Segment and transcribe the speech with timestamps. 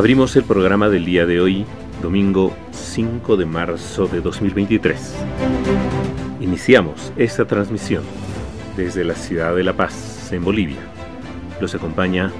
[0.00, 1.66] Abrimos el programa del día de hoy,
[2.00, 5.14] domingo 5 de marzo de 2023.
[6.40, 8.02] Iniciamos esta transmisión
[8.78, 10.78] desde la ciudad de La Paz, en Bolivia.
[11.60, 12.32] Los acompaña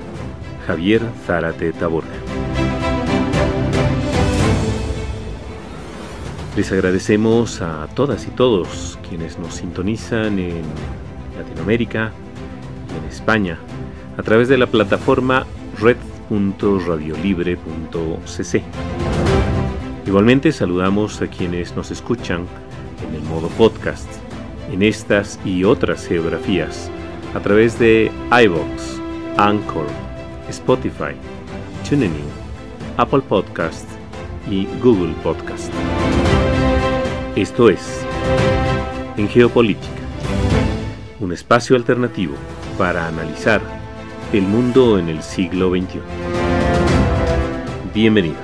[0.67, 2.09] Javier Zárate Taborga.
[6.57, 10.63] Les agradecemos a todas y todos quienes nos sintonizan en
[11.37, 12.11] Latinoamérica
[12.89, 13.59] y en España
[14.17, 15.45] a través de la plataforma
[16.31, 18.63] red.radiolibre.cc.
[20.07, 22.47] Igualmente saludamos a quienes nos escuchan
[23.07, 24.09] en el modo podcast,
[24.73, 26.91] en estas y otras geografías,
[27.35, 28.99] a través de iVoox,
[29.37, 29.85] Anchor,
[30.49, 31.13] Spotify,
[31.89, 32.13] TuneIn,
[32.97, 33.87] Apple Podcast
[34.49, 35.71] y Google Podcast.
[37.37, 38.05] Esto es
[39.17, 39.93] En Geopolítica,
[41.21, 42.35] un espacio alternativo
[42.77, 43.80] para analizar
[44.33, 46.01] el mundo en el siglo XXI.
[47.93, 48.39] Bienvenidos.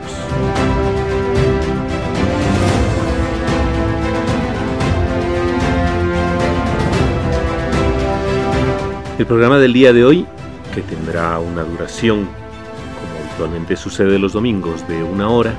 [9.16, 10.26] El programa del día de hoy,
[10.74, 15.54] que tendrá una duración, como habitualmente sucede los domingos, de una hora,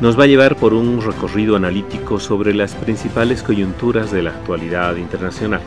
[0.00, 4.94] nos va a llevar por un recorrido analítico sobre las principales coyunturas de la actualidad
[4.94, 5.60] internacional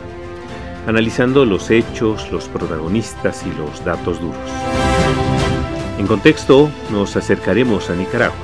[0.87, 4.37] analizando los hechos, los protagonistas y los datos duros.
[5.97, 8.35] En contexto, nos acercaremos a Nicaragua,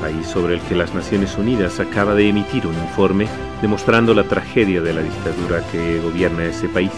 [0.00, 3.26] país sobre el que las Naciones Unidas acaba de emitir un informe
[3.60, 6.92] demostrando la tragedia de la dictadura que gobierna ese país.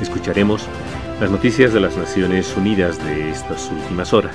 [0.00, 0.66] Escucharemos
[1.20, 4.34] las noticias de las Naciones Unidas de estas últimas horas.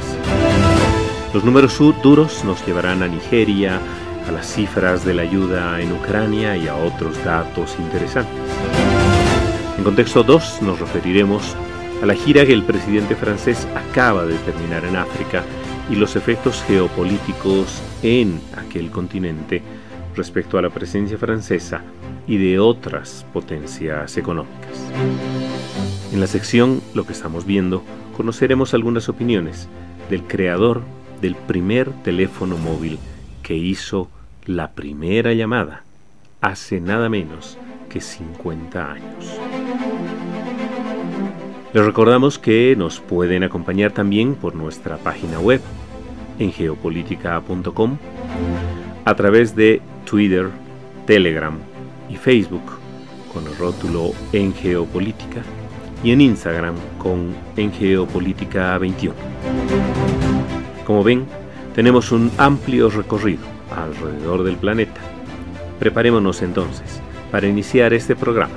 [1.33, 3.81] Los números duros nos llevarán a Nigeria,
[4.27, 8.46] a las cifras de la ayuda en Ucrania y a otros datos interesantes.
[9.77, 11.55] En contexto 2 nos referiremos
[12.01, 15.43] a la gira que el presidente francés acaba de terminar en África
[15.89, 19.61] y los efectos geopolíticos en aquel continente
[20.15, 21.83] respecto a la presencia francesa
[22.27, 24.91] y de otras potencias económicas.
[26.11, 27.83] En la sección Lo que estamos viendo
[28.15, 29.67] conoceremos algunas opiniones
[30.09, 30.81] del creador
[31.21, 32.97] del primer teléfono móvil
[33.43, 34.09] que hizo
[34.45, 35.83] la primera llamada
[36.41, 39.39] hace nada menos que 50 años.
[41.73, 45.61] Les recordamos que nos pueden acompañar también por nuestra página web
[46.39, 47.97] en geopolítica.com
[49.05, 50.49] a través de Twitter,
[51.05, 51.57] Telegram
[52.09, 52.63] y Facebook
[53.33, 55.41] con el rótulo en geopolítica
[56.03, 59.15] y en Instagram con en geopolítica 21.
[60.85, 61.25] Como ven,
[61.75, 63.43] tenemos un amplio recorrido
[63.75, 65.01] alrededor del planeta.
[65.79, 67.01] Preparémonos entonces
[67.31, 68.55] para iniciar este programa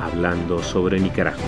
[0.00, 1.44] hablando sobre Nicaragua.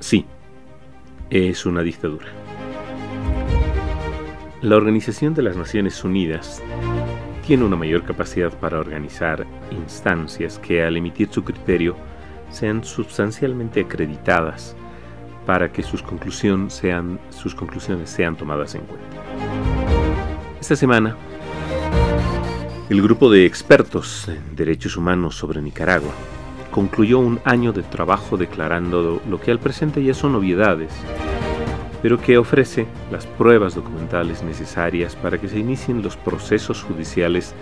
[0.00, 0.24] Sí,
[1.28, 2.26] es una dictadura.
[4.62, 6.62] La Organización de las Naciones Unidas
[7.46, 11.96] tiene una mayor capacidad para organizar instancias que al emitir su criterio
[12.50, 14.76] sean sustancialmente acreditadas
[15.46, 19.16] para que sus, conclusiones sean tomadas en cuenta.
[20.60, 21.16] Esta semana,
[22.88, 26.12] el grupo de expertos en derechos humanos sobre Nicaragua
[26.70, 30.92] concluyó un año de trabajo declarando lo que al presente ya son obviedades
[32.02, 37.54] pero que ofrece las pruebas documentales necesarias para que se inicien los procesos judiciales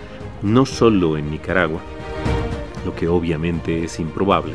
[0.42, 1.80] no solo en Nicaragua,
[2.88, 4.54] lo que obviamente es improbable,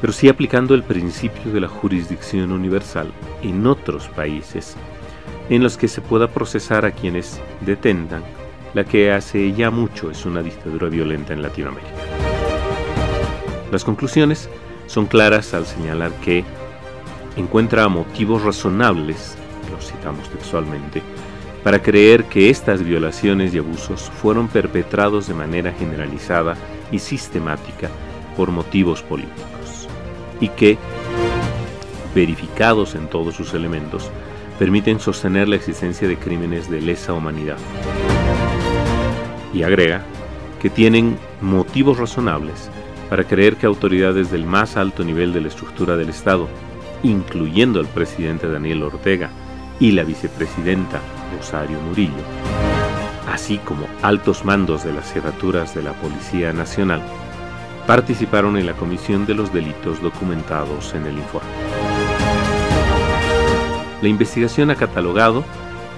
[0.00, 3.10] pero sí aplicando el principio de la jurisdicción universal
[3.42, 4.76] en otros países
[5.50, 8.22] en los que se pueda procesar a quienes detentan
[8.72, 11.90] la que hace ya mucho es una dictadura violenta en Latinoamérica.
[13.72, 14.48] Las conclusiones
[14.86, 16.44] son claras al señalar que
[17.36, 19.36] encuentra motivos razonables,
[19.72, 21.02] los citamos textualmente,
[21.64, 26.56] para creer que estas violaciones y abusos fueron perpetrados de manera generalizada
[26.90, 27.90] y sistemática
[28.36, 29.88] por motivos políticos
[30.40, 30.78] y que,
[32.14, 34.10] verificados en todos sus elementos,
[34.58, 37.58] permiten sostener la existencia de crímenes de lesa humanidad.
[39.52, 40.04] Y agrega
[40.60, 42.70] que tienen motivos razonables
[43.08, 46.48] para creer que autoridades del más alto nivel de la estructura del Estado,
[47.02, 49.30] incluyendo al presidente Daniel Ortega
[49.80, 51.00] y la vicepresidenta
[51.36, 52.12] Rosario Murillo,
[53.32, 57.02] así como altos mandos de las jefaturas de la Policía Nacional,
[57.86, 61.48] participaron en la comisión de los delitos documentados en el informe.
[64.02, 65.44] La investigación ha catalogado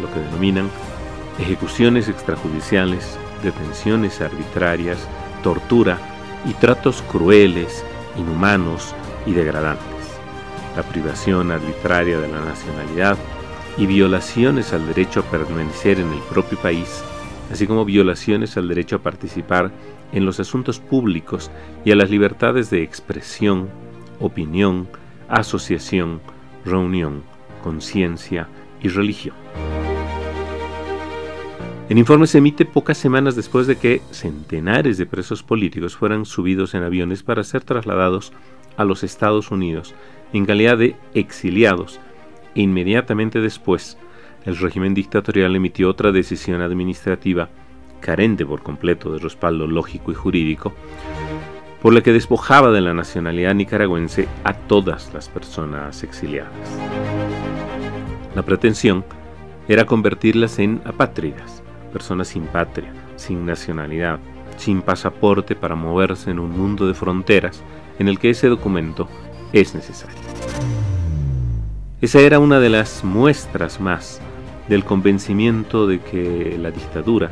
[0.00, 0.70] lo que denominan
[1.38, 4.98] ejecuciones extrajudiciales, detenciones arbitrarias,
[5.42, 5.98] tortura
[6.46, 7.84] y tratos crueles,
[8.16, 8.94] inhumanos
[9.26, 9.84] y degradantes,
[10.76, 13.16] la privación arbitraria de la nacionalidad
[13.76, 17.02] y violaciones al derecho a permanecer en el propio país,
[17.50, 19.70] así como violaciones al derecho a participar
[20.12, 21.50] en los asuntos públicos
[21.84, 23.68] y a las libertades de expresión,
[24.20, 24.88] opinión,
[25.28, 26.20] asociación,
[26.64, 27.22] reunión,
[27.62, 28.48] conciencia
[28.82, 29.34] y religión.
[31.88, 36.74] El informe se emite pocas semanas después de que centenares de presos políticos fueran subidos
[36.74, 38.32] en aviones para ser trasladados
[38.76, 39.94] a los Estados Unidos
[40.32, 41.98] en calidad de exiliados
[42.54, 43.98] e inmediatamente después
[44.44, 47.48] el régimen dictatorial emitió otra decisión administrativa
[48.00, 50.72] carente por completo de respaldo lógico y jurídico,
[51.82, 56.52] por la que despojaba de la nacionalidad nicaragüense a todas las personas exiliadas.
[58.34, 59.04] La pretensión
[59.68, 64.18] era convertirlas en apátridas, personas sin patria, sin nacionalidad,
[64.56, 67.62] sin pasaporte para moverse en un mundo de fronteras
[67.98, 69.08] en el que ese documento
[69.52, 70.16] es necesario.
[72.00, 74.22] Esa era una de las muestras más
[74.70, 77.28] del convencimiento de que la dictadura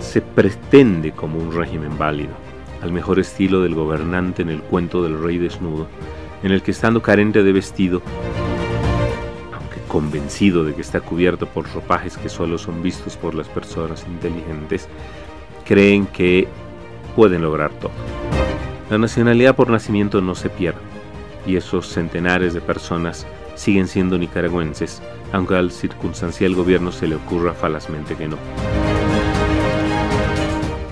[0.00, 2.32] se pretende como un régimen válido,
[2.80, 5.88] al mejor estilo del gobernante en el cuento del rey desnudo,
[6.44, 8.02] en el que estando carente de vestido,
[9.88, 14.88] convencido de que está cubierto por ropajes que solo son vistos por las personas inteligentes,
[15.64, 16.46] creen que
[17.16, 17.92] pueden lograr todo.
[18.90, 20.80] La nacionalidad por nacimiento no se pierde,
[21.46, 25.02] y esos centenares de personas siguen siendo nicaragüenses,
[25.34, 28.38] aunque al circunstancial gobierno se le ocurra falazmente que no.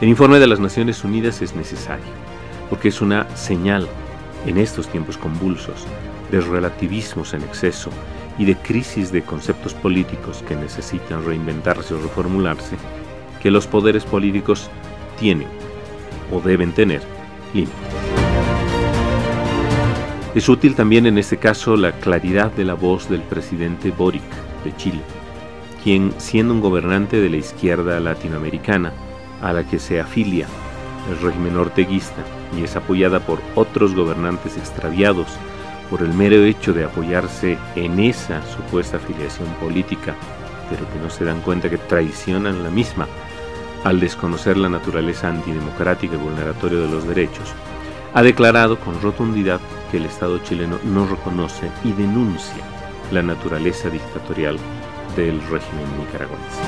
[0.00, 2.04] El informe de las Naciones Unidas es necesario,
[2.68, 3.86] porque es una señal
[4.44, 5.86] en estos tiempos convulsos
[6.32, 7.90] de relativismos en exceso
[8.36, 12.76] y de crisis de conceptos políticos que necesitan reinventarse o reformularse,
[13.40, 14.68] que los poderes políticos
[15.20, 15.46] tienen
[16.32, 17.02] o deben tener
[17.54, 18.01] límites.
[20.34, 24.22] Es útil también en este caso la claridad de la voz del presidente Boric
[24.64, 25.02] de Chile,
[25.84, 28.94] quien, siendo un gobernante de la izquierda latinoamericana,
[29.42, 30.46] a la que se afilia
[31.10, 32.24] el régimen orteguista
[32.56, 35.26] y es apoyada por otros gobernantes extraviados
[35.90, 40.14] por el mero hecho de apoyarse en esa supuesta afiliación política,
[40.70, 43.06] pero que no se dan cuenta que traicionan la misma
[43.84, 47.52] al desconocer la naturaleza antidemocrática y vulneratoria de los derechos,
[48.14, 49.60] ha declarado con rotundidad
[49.90, 52.62] que el Estado chileno no reconoce y denuncia
[53.10, 54.58] la naturaleza dictatorial
[55.16, 56.60] del régimen nicaragüense.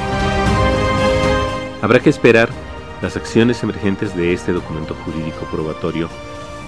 [1.82, 2.48] Habrá que esperar
[3.02, 6.08] las acciones emergentes de este documento jurídico probatorio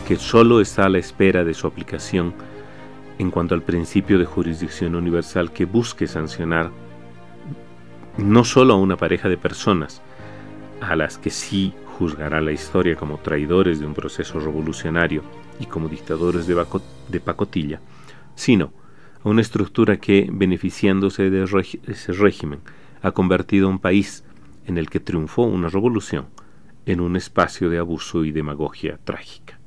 [0.07, 2.35] que solo está a la espera de su aplicación
[3.19, 6.71] en cuanto al principio de jurisdicción universal que busque sancionar
[8.19, 10.03] no solo a una pareja de personas,
[10.81, 15.23] a las que sí juzgará la historia como traidores de un proceso revolucionario
[15.59, 17.81] y como dictadores de, pacotilla,
[18.35, 18.71] sino
[19.25, 21.45] a una estructura que, beneficiándose de
[21.87, 22.61] ese régimen,
[23.01, 24.25] ha convertido un país
[24.67, 26.27] en el que triunfó una revolución
[26.85, 29.59] en un espacio de abuso y demagogia trágica.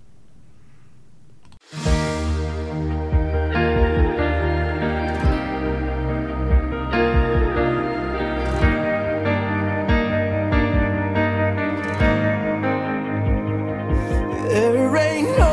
[14.99, 15.25] rain.
[15.37, 15.48] No.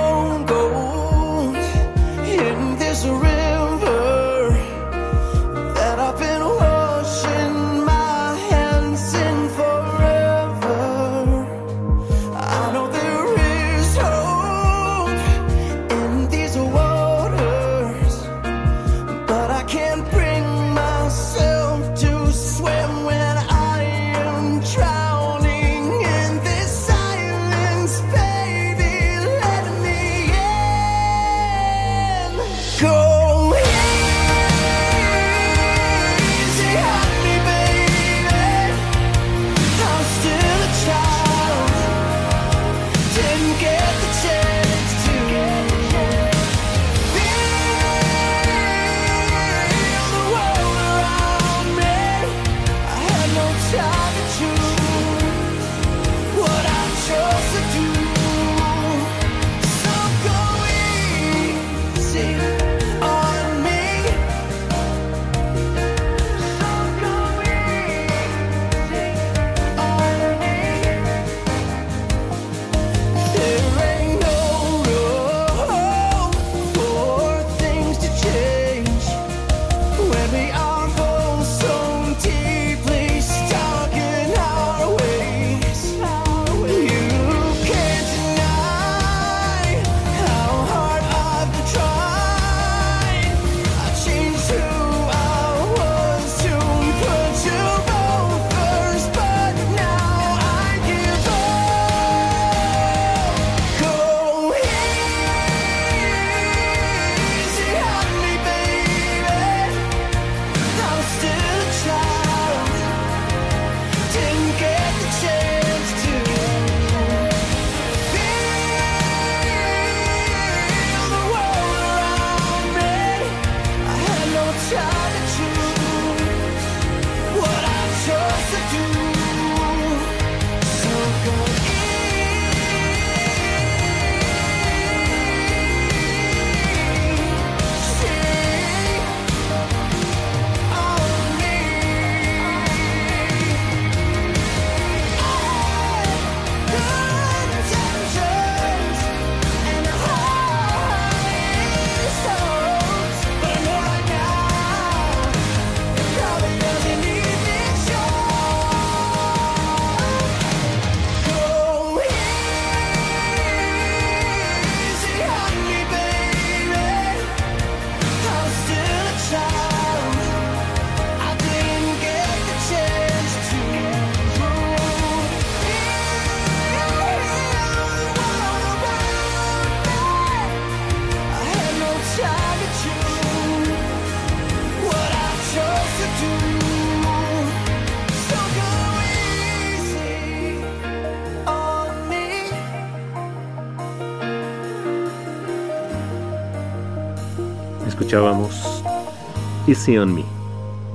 [199.88, 200.24] On Me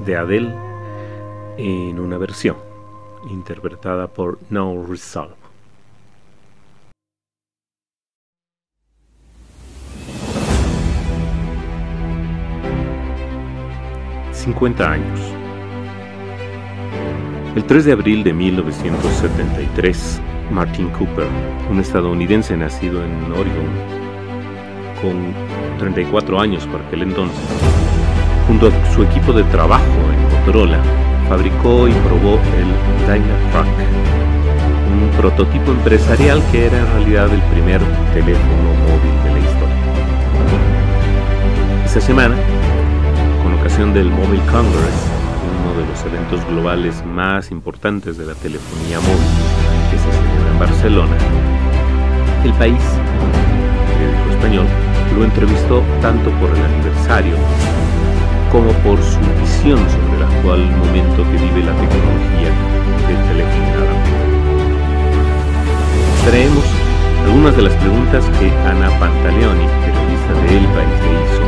[0.05, 0.53] de Adele
[1.57, 2.57] en una versión
[3.29, 5.36] interpretada por No Resolve.
[14.33, 15.19] ...50 años...
[17.55, 20.19] El 3 de abril de 1973...
[20.51, 21.27] ...Martin Cooper...
[21.69, 24.01] ...un estadounidense nacido en Oregon
[25.01, 25.33] con
[25.79, 27.39] 34 años por aquel entonces,
[28.51, 30.77] junto a su equipo de trabajo en Motorola,
[31.29, 32.67] fabricó y probó el
[33.08, 33.65] Dynatruck,
[34.91, 37.79] un prototipo empresarial que era en realidad el primer
[38.13, 39.77] teléfono móvil de la historia.
[41.86, 42.36] Esta semana,
[43.41, 45.00] con ocasión del Mobile Congress,
[45.62, 49.31] uno de los eventos globales más importantes de la telefonía móvil
[49.89, 51.15] que se celebra en Barcelona,
[52.43, 52.84] el país,
[54.27, 54.65] el español,
[55.15, 57.36] lo entrevistó tanto por el aniversario
[58.51, 62.51] como por su visión sobre el actual momento que vive la tecnología
[63.08, 63.62] del teléfono
[66.25, 66.65] Traemos
[67.25, 71.43] algunas de las preguntas que Ana Pantaleoni, periodista de El País, le hizo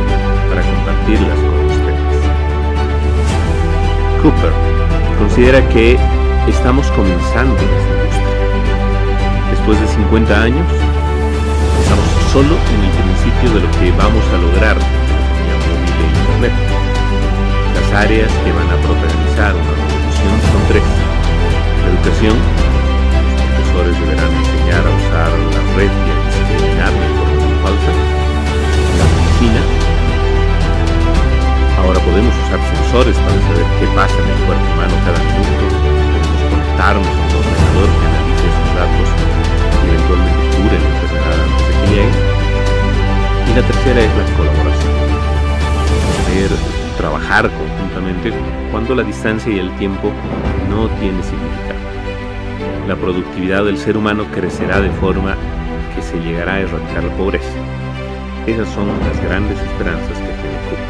[0.48, 2.22] para compartirlas con ustedes.
[4.22, 4.52] Cooper
[5.18, 5.98] considera que
[6.48, 9.50] estamos comenzando esta industria.
[9.50, 10.66] Después de 50 años,
[11.82, 16.73] estamos solo en el principio de lo que vamos a lograr en móvil e internet.
[17.94, 20.82] Áreas que van a protagonizar una revolución son tres.
[20.82, 27.54] La educación, los profesores deberán enseñar a usar la red y a discriminar la información
[27.62, 27.92] falsa.
[28.98, 29.62] La medicina,
[31.78, 35.64] ahora podemos usar sensores para saber qué pasa en el cuerpo humano cada minuto.
[35.70, 41.62] Podemos conectarnos a un ordenador que analice esos datos y eventualmente cure la enfermedad antes
[41.62, 42.10] de que llegue
[43.38, 44.92] y la tercera es la colaboración.
[46.96, 48.32] Trabajar conjuntamente
[48.70, 50.12] cuando la distancia y el tiempo
[50.68, 51.84] no tienen significado.
[52.88, 55.36] La productividad del ser humano crecerá de forma
[55.94, 57.48] que se llegará a erradicar la pobreza.
[58.46, 60.80] Esas son las grandes esperanzas que tiene Cuba.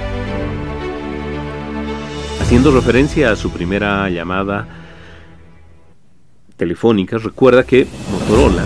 [2.40, 4.66] Haciendo referencia a su primera llamada
[6.56, 8.64] telefónica, recuerda que Motorola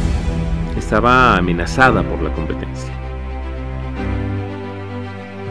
[0.76, 2.92] estaba amenazada por la competencia.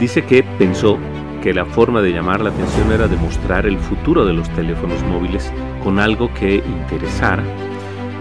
[0.00, 0.98] Dice que pensó
[1.42, 5.52] que la forma de llamar la atención era demostrar el futuro de los teléfonos móviles
[5.82, 7.42] con algo que interesara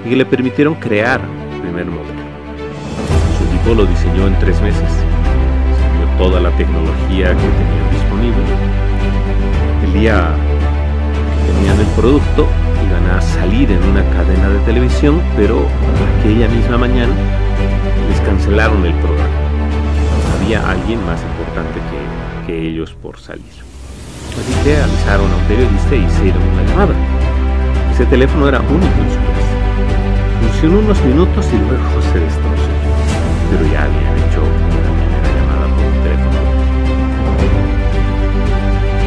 [0.06, 1.22] y que le permitieron crear
[1.54, 2.22] el primer modelo.
[3.38, 8.44] Su equipo lo diseñó en tres meses, salió toda la tecnología que tenían disponible.
[9.84, 10.30] El día
[11.46, 12.48] que tenían el producto
[12.88, 15.66] iban a salir en una cadena de televisión, pero
[16.20, 17.14] aquella misma mañana
[18.10, 19.48] les cancelaron el programa
[20.56, 21.80] alguien más importante
[22.48, 23.44] que, ellos por salir.
[23.44, 26.96] Así que avisaron a un periodista y hicieron una llamada.
[27.94, 29.56] Ese teléfono era único en su casa.
[30.42, 32.72] Funcionó unos minutos y luego se destrozó.
[33.52, 36.38] Pero ya habían hecho una primera llamada por un teléfono.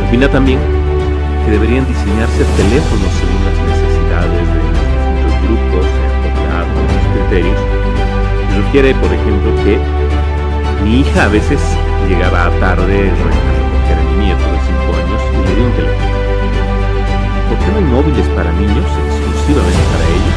[0.06, 0.60] Opina también
[1.44, 5.86] que deberían diseñarse teléfonos según las necesidades de los distintos grupos,
[6.92, 7.60] los criterios.
[8.56, 9.78] Sugiere, por ejemplo, que
[10.84, 11.60] mi hija a veces
[12.08, 16.12] llegaba tarde a recoger a mi nieto de 5 años y le dio un teléfono.
[17.48, 20.36] ¿Por qué no hay móviles para niños exclusivamente para ellos?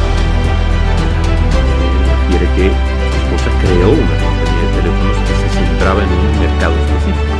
[2.10, 6.74] Refiere que su esposa creó una compañía de teléfonos que se centraba en un mercado
[6.74, 7.34] específico,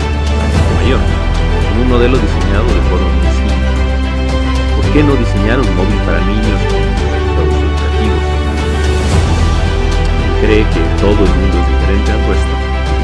[0.78, 3.70] mayor, con un modelo diseñado de forma muy simple.
[4.78, 8.26] ¿Por qué no diseñar un móvil para niños con resultados educativos?
[10.42, 12.54] Cree que todo el mundo es diferente al resto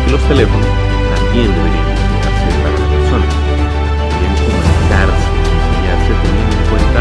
[0.05, 0.88] que los teléfonos
[1.29, 3.25] también deberían diseñarse para la persona.
[4.17, 6.99] Deben comunicarse y diseñarse teniendo en cuenta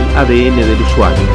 [0.00, 1.26] el ADN del usuario.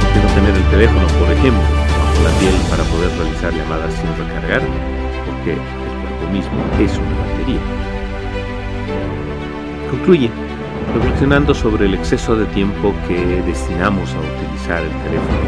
[0.00, 4.10] ¿Por qué tener el teléfono, por ejemplo, bajo la piel para poder realizar llamadas sin
[4.18, 4.62] recargar?
[5.26, 7.62] Porque el cuerpo mismo es una batería.
[9.90, 10.30] Concluye
[10.94, 15.46] reflexionando sobre el exceso de tiempo que destinamos a utilizar el teléfono,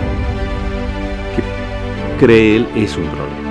[1.34, 3.41] que cree él es un problema.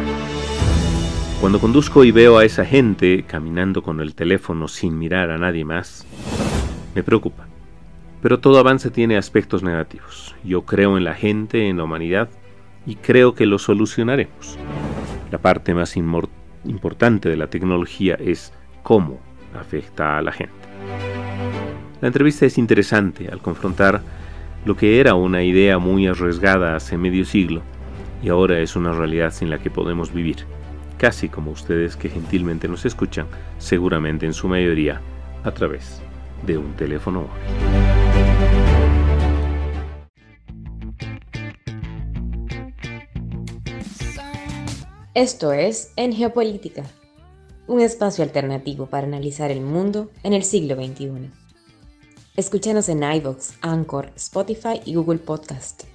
[1.42, 5.66] Cuando conduzco y veo a esa gente caminando con el teléfono sin mirar a nadie
[5.66, 6.06] más,
[6.94, 7.48] me preocupa.
[8.22, 10.36] Pero todo avance tiene aspectos negativos.
[10.44, 12.30] Yo creo en la gente, en la humanidad,
[12.86, 14.60] y creo que lo solucionaremos.
[15.32, 19.20] La parte más importante de la tecnología es cómo
[19.60, 20.54] afecta a la gente.
[22.02, 24.04] La entrevista es interesante al confrontar
[24.64, 27.64] lo que era una idea muy arriesgada hace medio siglo
[28.22, 30.46] y ahora es una realidad sin la que podemos vivir,
[31.02, 33.26] casi como ustedes que gentilmente nos escuchan,
[33.58, 35.02] seguramente en su mayoría
[35.44, 36.00] a través
[36.46, 37.42] de un teléfono móvil.
[45.16, 46.84] Esto es En Geopolítica,
[47.66, 51.32] un espacio alternativo para analizar el mundo en el siglo XXI.
[52.38, 55.86] Escúchanos en iVoox, Anchor, Spotify y Google Podcast.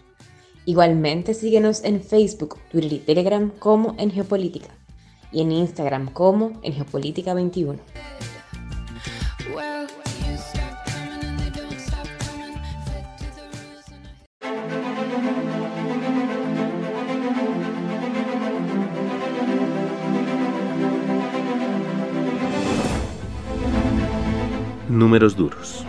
[0.64, 4.71] Igualmente síguenos en Facebook, Twitter y Telegram como En Geopolítica
[5.33, 7.79] y en Instagram como En Geopolítica 21.
[24.89, 25.85] Números duros.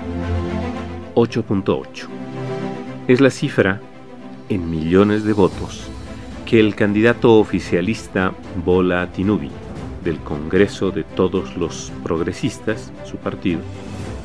[1.15, 2.07] 8.8.
[3.07, 3.81] Es la cifra,
[4.49, 5.89] en millones de votos,
[6.47, 8.31] que el candidato oficialista
[8.63, 9.51] Bola Tinubi,
[10.05, 13.59] del Congreso de todos los progresistas, su partido,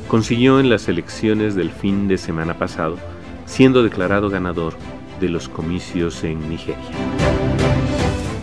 [0.06, 2.96] consiguió en las elecciones del fin de semana pasado,
[3.44, 4.74] siendo declarado ganador
[5.20, 6.84] de los comicios en Nigeria.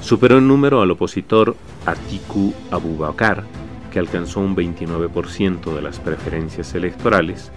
[0.01, 3.45] Superó en número al opositor Atiku Abubakar,
[3.93, 7.49] que alcanzó un 29% de las preferencias electorales,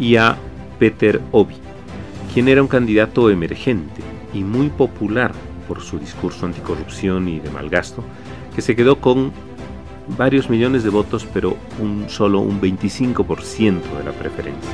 [0.00, 0.38] y a
[0.78, 1.56] Peter Obi,
[2.32, 4.00] quien era un candidato emergente
[4.32, 5.32] y muy popular
[5.66, 8.02] por su discurso anticorrupción y de mal gasto,
[8.54, 9.32] que se quedó con
[10.16, 14.70] varios millones de votos, pero un solo un 25% de la preferencia.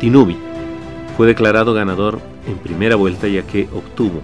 [0.00, 0.36] Tinubi
[1.16, 4.20] fue declarado ganador en primera vuelta ya que obtuvo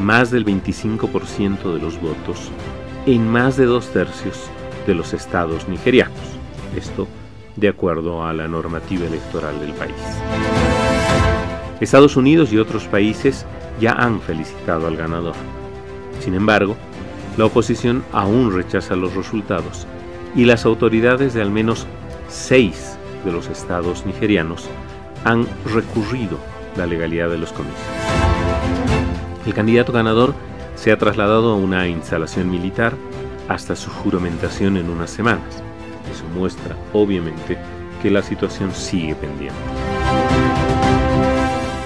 [0.00, 2.50] más del 25% de los votos
[3.06, 4.50] en más de dos tercios
[4.86, 6.18] de los estados nigerianos.
[6.76, 7.08] Esto
[7.56, 9.94] de acuerdo a la normativa electoral del país.
[11.80, 13.46] Estados Unidos y otros países
[13.80, 15.34] ya han felicitado al ganador.
[16.20, 16.76] Sin embargo,
[17.36, 19.86] la oposición aún rechaza los resultados
[20.34, 21.86] y las autoridades de al menos
[22.28, 24.68] seis de los estados nigerianos
[25.24, 26.38] han recurrido
[26.76, 27.80] la legalidad de los comicios.
[29.46, 30.34] El candidato ganador
[30.74, 32.94] se ha trasladado a una instalación militar
[33.48, 35.62] hasta su juramentación en unas semanas.
[36.10, 37.58] Eso muestra, obviamente,
[38.02, 39.58] que la situación sigue pendiente.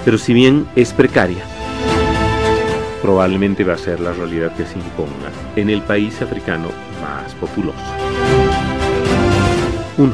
[0.05, 1.45] Pero si bien es precaria,
[3.05, 6.71] probablemente va a ser la realidad que se imponga en el país africano
[7.03, 7.77] más populoso.
[9.99, 10.11] 1.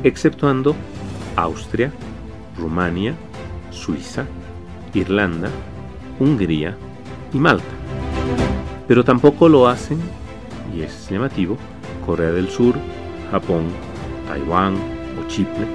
[0.04, 0.76] exceptuando
[1.36, 1.92] Austria,
[2.58, 3.16] Rumania,
[3.72, 4.26] Suiza,
[4.94, 5.50] Irlanda,
[6.20, 6.76] Hungría
[7.34, 7.66] y Malta.
[8.88, 10.00] Pero tampoco lo hacen,
[10.76, 11.58] y es llamativo,
[12.06, 12.76] Corea del Sur,
[13.32, 13.66] Japón,
[14.28, 14.76] Taiwán
[15.20, 15.68] o Chipre,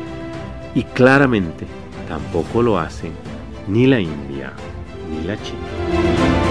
[0.75, 1.67] y claramente
[2.09, 3.13] tampoco lo hacen
[3.69, 4.53] ni la India
[5.11, 6.42] ni la China.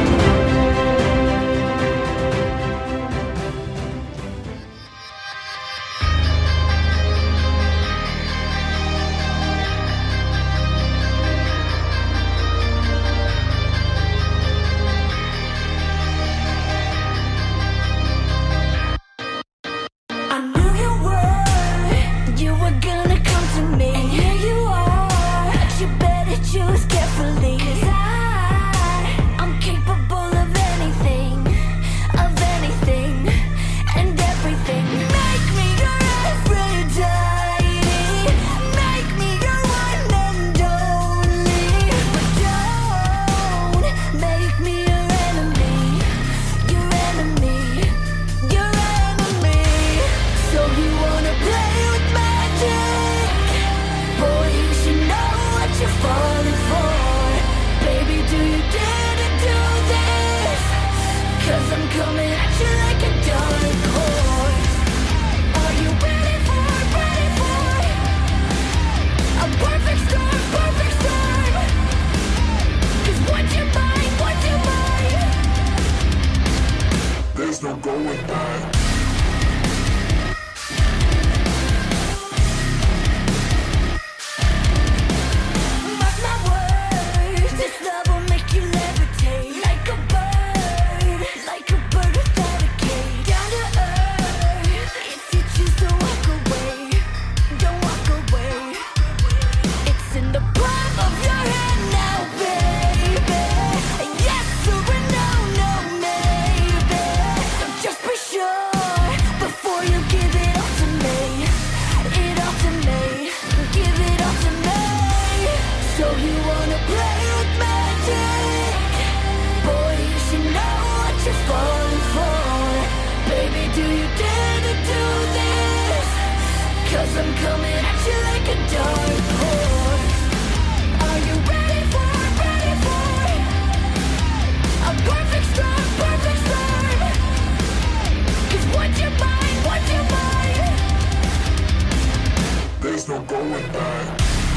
[143.02, 144.51] There's no going back.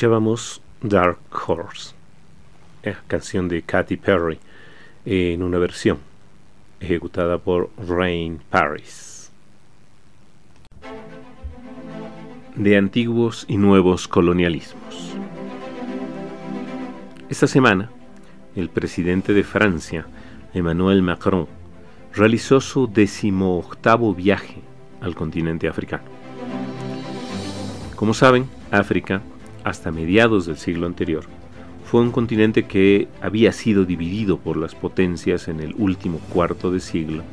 [0.00, 1.94] Escuchábamos Dark Horse,
[3.06, 4.38] canción de Katy Perry,
[5.04, 5.98] en una versión
[6.80, 9.30] ejecutada por Rain Paris.
[12.56, 15.12] De antiguos y nuevos colonialismos.
[17.28, 17.90] Esta semana,
[18.56, 20.06] el presidente de Francia,
[20.54, 21.46] Emmanuel Macron,
[22.14, 24.62] realizó su decimoctavo viaje
[25.02, 26.04] al continente africano.
[27.96, 29.20] Como saben, África
[29.64, 31.24] hasta mediados del siglo anterior,
[31.84, 36.80] fue un continente que había sido dividido por las potencias en el último cuarto de
[36.80, 37.24] siglo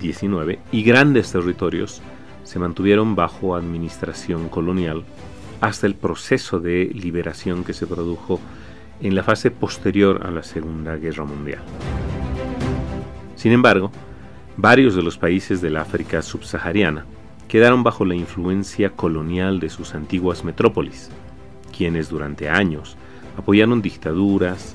[0.00, 2.00] XIX y grandes territorios
[2.44, 5.02] se mantuvieron bajo administración colonial
[5.60, 8.38] hasta el proceso de liberación que se produjo
[9.00, 11.62] en la fase posterior a la Segunda Guerra Mundial.
[13.34, 13.90] Sin embargo,
[14.56, 17.04] varios de los países del África subsahariana
[17.54, 21.08] quedaron bajo la influencia colonial de sus antiguas metrópolis,
[21.70, 22.96] quienes durante años
[23.38, 24.74] apoyaron dictaduras,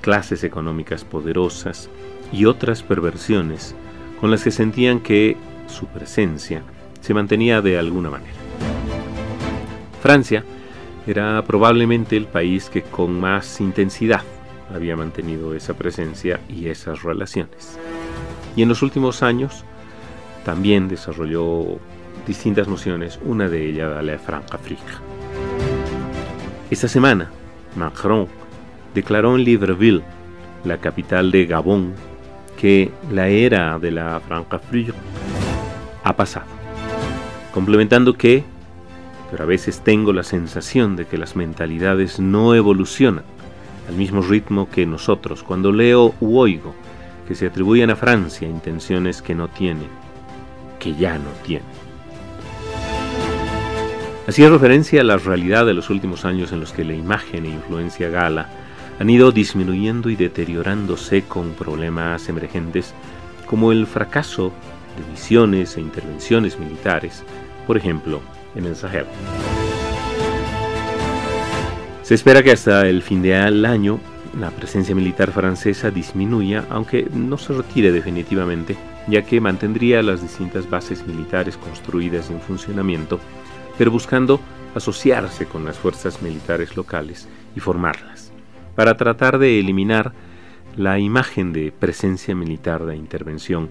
[0.00, 1.90] clases económicas poderosas
[2.32, 3.74] y otras perversiones
[4.20, 6.62] con las que sentían que su presencia
[7.00, 8.38] se mantenía de alguna manera.
[10.00, 10.44] Francia
[11.08, 14.22] era probablemente el país que con más intensidad
[14.72, 17.76] había mantenido esa presencia y esas relaciones.
[18.54, 19.64] Y en los últimos años
[20.44, 21.80] también desarrolló
[22.26, 24.82] distintas nociones, una de ellas la Francafrique.
[26.70, 27.30] Esta semana,
[27.76, 28.28] Macron
[28.94, 30.02] declaró en Libreville,
[30.64, 31.94] la capital de Gabón,
[32.58, 34.92] que la era de la Francafrique
[36.04, 36.46] ha pasado,
[37.52, 38.44] complementando que,
[39.30, 43.24] pero a veces tengo la sensación de que las mentalidades no evolucionan
[43.88, 46.74] al mismo ritmo que nosotros cuando leo u oigo
[47.26, 49.84] que se atribuyen a Francia intenciones que no tiene,
[50.78, 51.69] que ya no tiene.
[54.30, 57.48] Hacía referencia a la realidad de los últimos años en los que la imagen e
[57.48, 58.48] influencia gala
[59.00, 62.94] han ido disminuyendo y deteriorándose con problemas emergentes
[63.44, 64.52] como el fracaso
[64.96, 67.24] de misiones e intervenciones militares,
[67.66, 68.20] por ejemplo,
[68.54, 69.06] en el Sahel.
[72.02, 73.98] Se espera que hasta el fin del año
[74.38, 78.76] la presencia militar francesa disminuya, aunque no se retire definitivamente,
[79.08, 83.18] ya que mantendría las distintas bases militares construidas en funcionamiento,
[83.78, 84.40] pero buscando
[84.74, 88.32] asociarse con las fuerzas militares locales y formarlas,
[88.74, 90.12] para tratar de eliminar
[90.76, 93.68] la imagen de presencia militar de intervención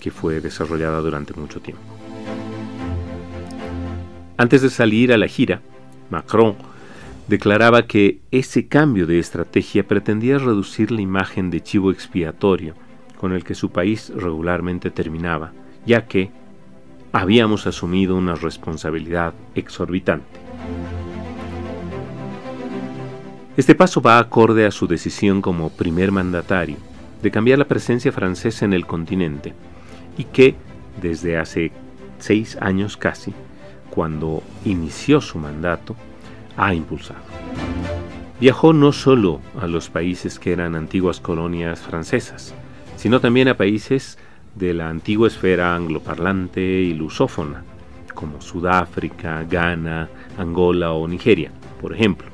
[0.00, 1.82] que fue desarrollada durante mucho tiempo.
[4.36, 5.62] Antes de salir a la gira,
[6.10, 6.56] Macron
[7.26, 12.74] declaraba que ese cambio de estrategia pretendía reducir la imagen de chivo expiatorio
[13.18, 15.52] con el que su país regularmente terminaba,
[15.86, 16.30] ya que
[17.20, 20.38] habíamos asumido una responsabilidad exorbitante.
[23.56, 26.76] Este paso va acorde a su decisión como primer mandatario
[27.22, 29.54] de cambiar la presencia francesa en el continente
[30.18, 30.56] y que
[31.00, 31.72] desde hace
[32.18, 33.32] seis años casi,
[33.88, 35.96] cuando inició su mandato,
[36.58, 37.20] ha impulsado.
[38.40, 42.54] Viajó no solo a los países que eran antiguas colonias francesas,
[42.96, 44.18] sino también a países
[44.56, 47.62] de la antigua esfera angloparlante y lusófona,
[48.14, 52.28] como Sudáfrica, Ghana, Angola o Nigeria, por ejemplo.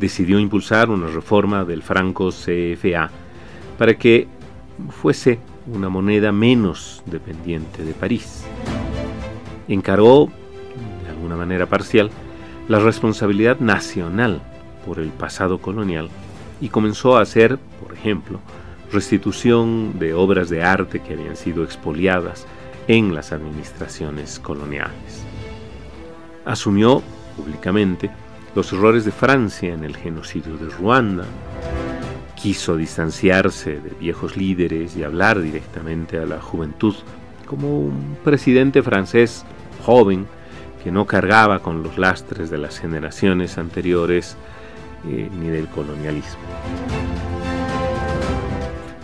[0.00, 3.10] Decidió impulsar una reforma del franco CFA
[3.78, 4.28] para que
[4.90, 8.44] fuese una moneda menos dependiente de París.
[9.68, 10.30] Encargó
[11.24, 12.10] una manera parcial,
[12.68, 14.40] la responsabilidad nacional
[14.86, 16.08] por el pasado colonial
[16.60, 18.40] y comenzó a hacer, por ejemplo,
[18.92, 22.46] restitución de obras de arte que habían sido expoliadas
[22.86, 25.24] en las administraciones coloniales.
[26.44, 27.02] Asumió
[27.36, 28.10] públicamente
[28.54, 31.24] los errores de Francia en el genocidio de Ruanda,
[32.34, 36.94] quiso distanciarse de viejos líderes y hablar directamente a la juventud
[37.46, 39.44] como un presidente francés
[39.84, 40.26] joven
[40.82, 44.36] que no cargaba con los lastres de las generaciones anteriores
[45.08, 46.38] eh, ni del colonialismo.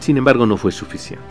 [0.04, 1.24] Sin embargo, no fue suficiente.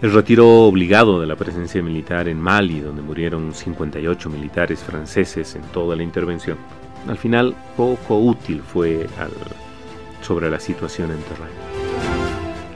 [0.00, 5.60] El retiro obligado de la presencia militar en Mali, donde murieron 58 militares franceses en
[5.64, 6.56] toda la intervención,
[7.06, 9.06] al final poco útil fue
[10.22, 11.60] sobre la situación en terreno.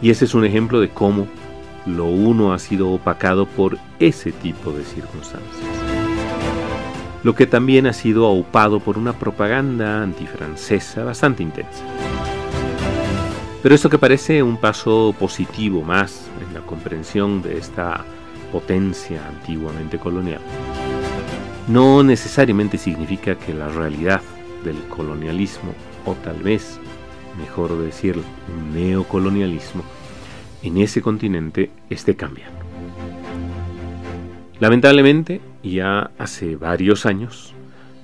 [0.02, 1.26] Y ese es un ejemplo de cómo
[1.86, 5.64] lo uno ha sido opacado por ese tipo de circunstancias
[7.22, 11.82] lo que también ha sido aupado por una propaganda antifrancesa bastante intensa.
[13.64, 18.04] Pero esto que parece un paso positivo más en la comprensión de esta
[18.52, 20.42] potencia antiguamente colonial,
[21.68, 24.20] no necesariamente significa que la realidad
[24.66, 25.72] del colonialismo,
[26.04, 26.78] o tal vez,
[27.38, 28.20] mejor decir,
[28.74, 29.82] neocolonialismo,
[30.62, 32.58] en ese continente esté cambiando.
[34.60, 37.54] Lamentablemente, ya hace varios años,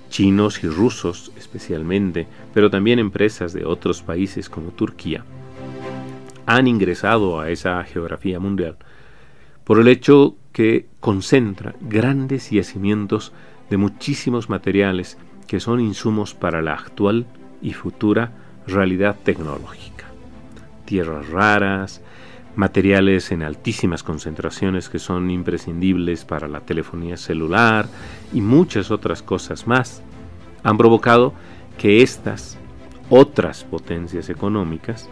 [0.09, 5.23] chinos y rusos especialmente, pero también empresas de otros países como Turquía,
[6.57, 8.77] han ingresado a esa geografía mundial
[9.63, 13.33] por el hecho que concentra grandes yacimientos
[13.71, 17.27] de muchísimos materiales que son insumos para la actual
[17.63, 18.33] y futura
[18.67, 20.07] realidad tecnológica.
[20.87, 22.03] Tierras raras,
[22.57, 27.87] materiales en altísimas concentraciones que son imprescindibles para la telefonía celular
[28.33, 30.03] y muchas otras cosas más,
[30.65, 31.33] han provocado
[31.79, 32.59] que estas
[33.09, 35.09] otras potencias económicas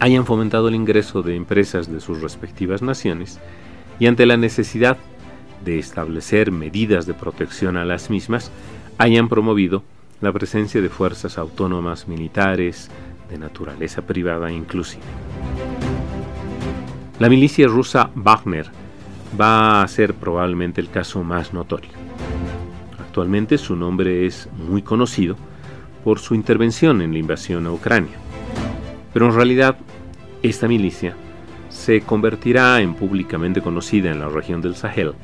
[0.00, 3.40] hayan fomentado el ingreso de empresas de sus respectivas naciones
[3.98, 4.98] y ante la necesidad
[5.64, 8.50] de establecer medidas de protección a las mismas,
[8.98, 9.82] hayan promovido
[10.20, 12.90] la presencia de fuerzas autónomas militares
[13.28, 15.02] de naturaleza privada inclusive.
[17.18, 18.66] La milicia rusa Wagner
[19.38, 21.90] va a ser probablemente el caso más notorio.
[22.98, 25.36] Actualmente su nombre es muy conocido
[26.04, 28.25] por su intervención en la invasión a Ucrania.
[29.16, 29.78] Pero en realidad
[30.42, 31.16] esta milicia
[31.70, 35.14] se convertirá en públicamente conocida en la región del Sahel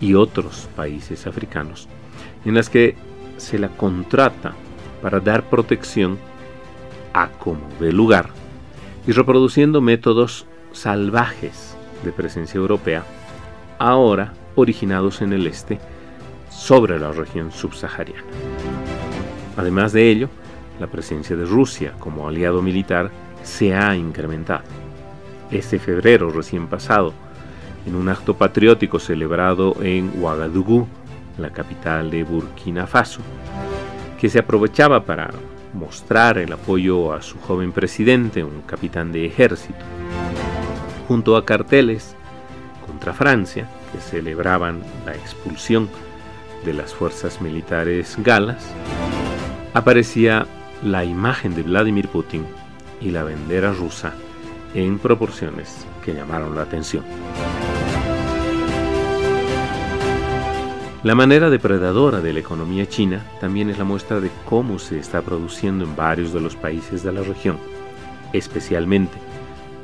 [0.00, 1.86] y otros países africanos,
[2.46, 2.96] en las que
[3.36, 4.54] se la contrata
[5.02, 6.16] para dar protección
[7.12, 8.30] a como de lugar
[9.06, 13.04] y reproduciendo métodos salvajes de presencia europea,
[13.78, 15.78] ahora originados en el este,
[16.48, 18.24] sobre la región subsahariana.
[19.58, 20.30] Además de ello,
[20.80, 23.10] la presencia de Rusia como aliado militar
[23.44, 24.64] se ha incrementado.
[25.50, 27.12] Este febrero recién pasado,
[27.86, 30.88] en un acto patriótico celebrado en Ouagadougou,
[31.38, 33.20] la capital de Burkina Faso,
[34.18, 35.30] que se aprovechaba para
[35.74, 39.84] mostrar el apoyo a su joven presidente, un capitán de ejército,
[41.06, 42.16] junto a carteles
[42.86, 45.88] contra Francia que celebraban la expulsión
[46.64, 48.64] de las fuerzas militares galas,
[49.74, 50.46] aparecía
[50.82, 52.46] la imagen de Vladimir Putin
[53.04, 54.14] y la bandera rusa
[54.74, 57.04] en proporciones que llamaron la atención.
[61.04, 65.20] La manera depredadora de la economía china también es la muestra de cómo se está
[65.20, 67.58] produciendo en varios de los países de la región,
[68.32, 69.18] especialmente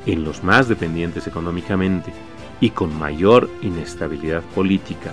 [0.06, 2.11] en los más dependientes económicamente
[2.59, 5.12] y con mayor inestabilidad política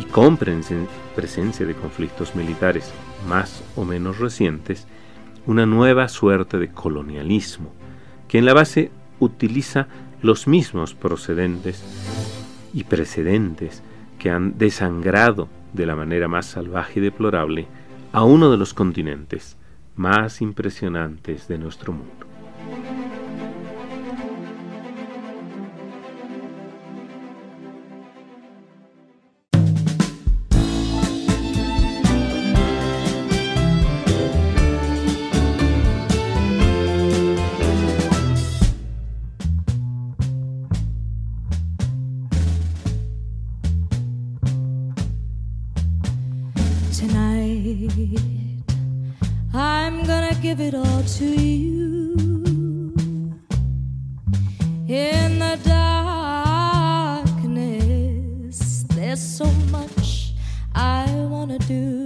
[0.00, 2.92] y con presencia de conflictos militares
[3.28, 4.88] más o menos recientes,
[5.46, 7.72] una nueva suerte de colonialismo,
[8.28, 9.88] que en la base utiliza
[10.22, 11.84] los mismos procedentes
[12.74, 13.82] y precedentes
[14.18, 17.66] que han desangrado de la manera más salvaje y deplorable
[18.12, 19.56] a uno de los continentes
[19.94, 22.25] más impresionantes de nuestro mundo.
[61.66, 62.05] do.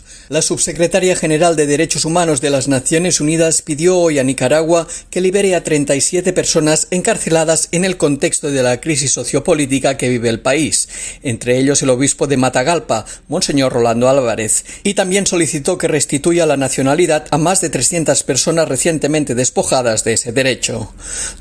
[0.31, 5.19] La subsecretaria general de Derechos Humanos de las Naciones Unidas pidió hoy a Nicaragua que
[5.19, 10.39] libere a 37 personas encarceladas en el contexto de la crisis sociopolítica que vive el
[10.39, 10.87] país,
[11.21, 16.55] entre ellos el obispo de Matagalpa, Monseñor Rolando Álvarez, y también solicitó que restituya la
[16.55, 20.93] nacionalidad a más de 300 personas recientemente despojadas de ese derecho.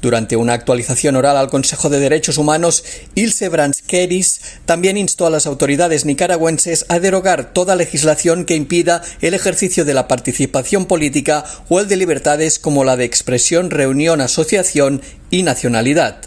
[0.02, 2.82] Durante una actualización oral al Consejo de Derechos Humanos,
[3.14, 8.79] Ilse Branskeris también instó a las autoridades nicaragüenses a derogar toda legislación que impide
[9.20, 14.20] el ejercicio de la participación política o el de libertades como la de expresión, reunión,
[14.20, 16.20] asociación y nacionalidad.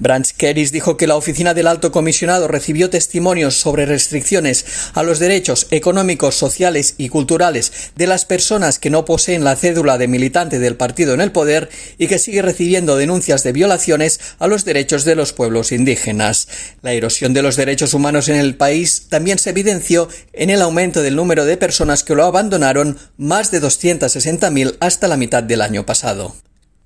[0.00, 0.34] Branch
[0.72, 6.34] dijo que la oficina del alto comisionado recibió testimonios sobre restricciones a los derechos económicos,
[6.34, 11.14] sociales y culturales de las personas que no poseen la cédula de militante del partido
[11.14, 15.32] en el poder y que sigue recibiendo denuncias de violaciones a los derechos de los
[15.32, 16.48] pueblos indígenas.
[16.82, 21.02] La erosión de los derechos humanos en el país también se evidenció en el aumento
[21.02, 25.84] del número de personas que lo abandonaron, más de 260.000 hasta la mitad del año
[25.84, 26.34] pasado.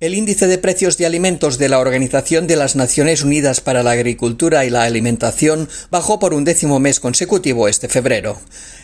[0.01, 3.91] El índice de precios de alimentos de la Organización de las Naciones Unidas para la
[3.91, 8.37] Agricultura y la Alimentación bajó por un décimo mes consecutivo este febrero.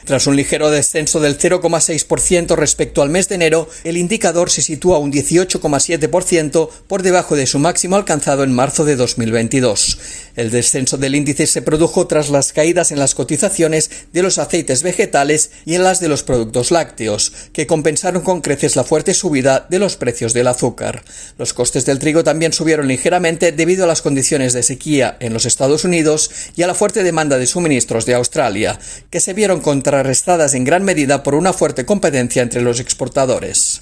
[0.05, 4.99] Tras un ligero descenso del 0,6% respecto al mes de enero, el indicador se sitúa
[4.99, 9.99] un 18,7% por debajo de su máximo alcanzado en marzo de 2022.
[10.37, 14.81] El descenso del índice se produjo tras las caídas en las cotizaciones de los aceites
[14.81, 19.67] vegetales y en las de los productos lácteos, que compensaron con creces la fuerte subida
[19.69, 21.00] de los precios del azúcar.
[21.37, 25.45] Los costes del trigo también subieron ligeramente debido a las condiciones de sequía en los
[25.45, 28.79] Estados Unidos y a la fuerte demanda de suministros de Australia,
[29.09, 33.81] que se vieron contrarrestadas en gran medida por una fuerte competencia entre los exportadores.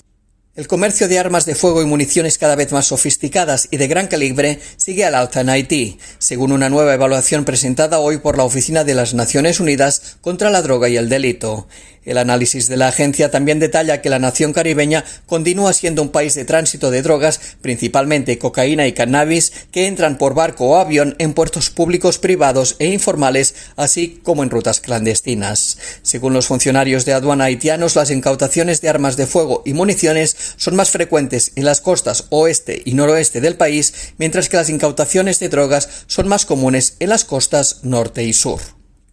[0.55, 4.07] El comercio de armas de fuego y municiones cada vez más sofisticadas y de gran
[4.07, 8.83] calibre sigue al alza en Haití, según una nueva evaluación presentada hoy por la Oficina
[8.83, 11.67] de las Naciones Unidas contra la Droga y el Delito.
[12.05, 16.33] El análisis de la agencia también detalla que la nación caribeña continúa siendo un país
[16.33, 21.33] de tránsito de drogas, principalmente cocaína y cannabis, que entran por barco o avión en
[21.33, 25.77] puertos públicos, privados e informales, así como en rutas clandestinas.
[26.01, 30.75] Según los funcionarios de aduana haitianos, las incautaciones de armas de fuego y municiones son
[30.75, 35.49] más frecuentes en las costas oeste y noroeste del país, mientras que las incautaciones de
[35.49, 38.59] drogas son más comunes en las costas norte y sur.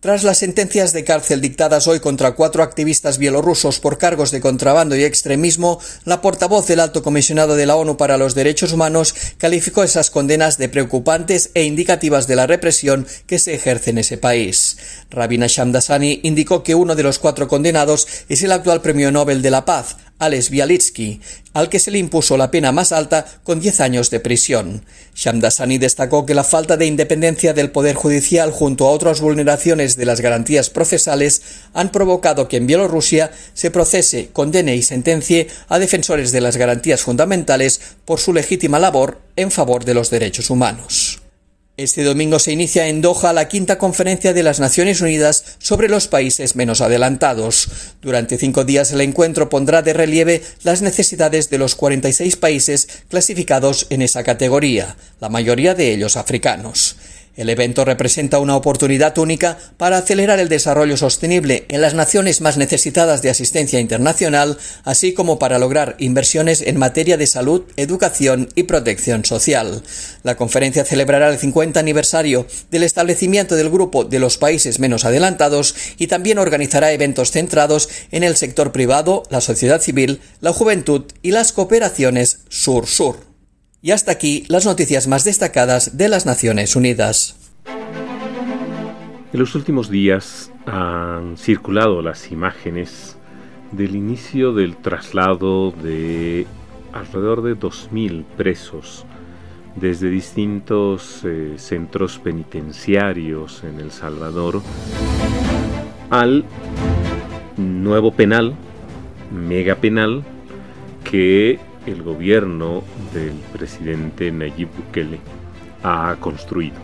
[0.07, 4.95] Tras las sentencias de cárcel dictadas hoy contra cuatro activistas bielorrusos por cargos de contrabando
[4.95, 9.83] y extremismo, la portavoz del alto comisionado de la ONU para los Derechos Humanos calificó
[9.83, 14.77] esas condenas de preocupantes e indicativas de la represión que se ejerce en ese país.
[15.11, 19.51] Rabina Shamdasani indicó que uno de los cuatro condenados es el actual Premio Nobel de
[19.51, 21.21] la Paz, Alex Bialitsky,
[21.53, 24.85] al que se le impuso la pena más alta con 10 años de prisión.
[25.15, 30.07] Shamdasani destacó que la falta de independencia del Poder Judicial junto a otras vulneraciones de
[30.07, 31.43] las garantías procesales
[31.75, 37.03] han provocado que en Bielorrusia se procese, condene y sentencie a defensores de las garantías
[37.03, 41.16] fundamentales por su legítima labor en favor de los derechos humanos.
[41.79, 46.09] Este domingo se inicia en Doha la quinta conferencia de las Naciones Unidas sobre los
[46.09, 47.69] países menos adelantados.
[48.01, 53.89] Durante cinco días el encuentro pondrá de relieve las necesidades de los 46 países clasificados
[53.91, 56.97] en esa categoría, la mayoría de ellos africanos.
[57.37, 62.57] El evento representa una oportunidad única para acelerar el desarrollo sostenible en las naciones más
[62.57, 68.63] necesitadas de asistencia internacional, así como para lograr inversiones en materia de salud, educación y
[68.63, 69.83] protección social.
[70.23, 75.75] La conferencia celebrará el 50 aniversario del establecimiento del grupo de los países menos adelantados
[75.99, 81.33] y también organizará eventos centrados en el sector privado, la sociedad civil, la juventud y
[81.33, 83.36] las cooperaciones sur-sur.
[83.83, 87.37] Y hasta aquí las noticias más destacadas de las Naciones Unidas.
[89.33, 93.17] En los últimos días han circulado las imágenes
[93.73, 96.47] del inicio del traslado de
[96.93, 99.05] alrededor de 2.000 presos
[99.75, 104.63] desde distintos eh, centros penitenciarios en El Salvador
[106.09, 106.45] al
[107.57, 108.55] nuevo penal,
[109.33, 110.25] mega penal,
[111.05, 112.83] que el gobierno
[113.15, 115.19] del presidente Nayib Bukele
[115.83, 116.77] ha construido,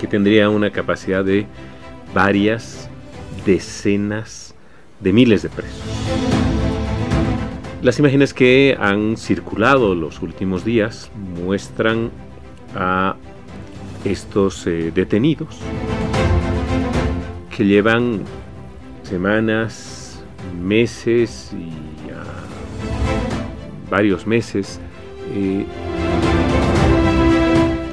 [0.00, 1.46] que tendría una capacidad de
[2.12, 2.88] varias
[3.46, 4.54] decenas
[5.00, 5.82] de miles de presos.
[7.82, 12.10] Las imágenes que han circulado los últimos días muestran
[12.74, 13.16] a
[14.04, 15.58] estos eh, detenidos
[17.56, 18.22] que llevan
[19.02, 20.22] semanas,
[20.60, 21.81] meses y
[23.92, 24.80] varios meses,
[25.34, 25.66] eh,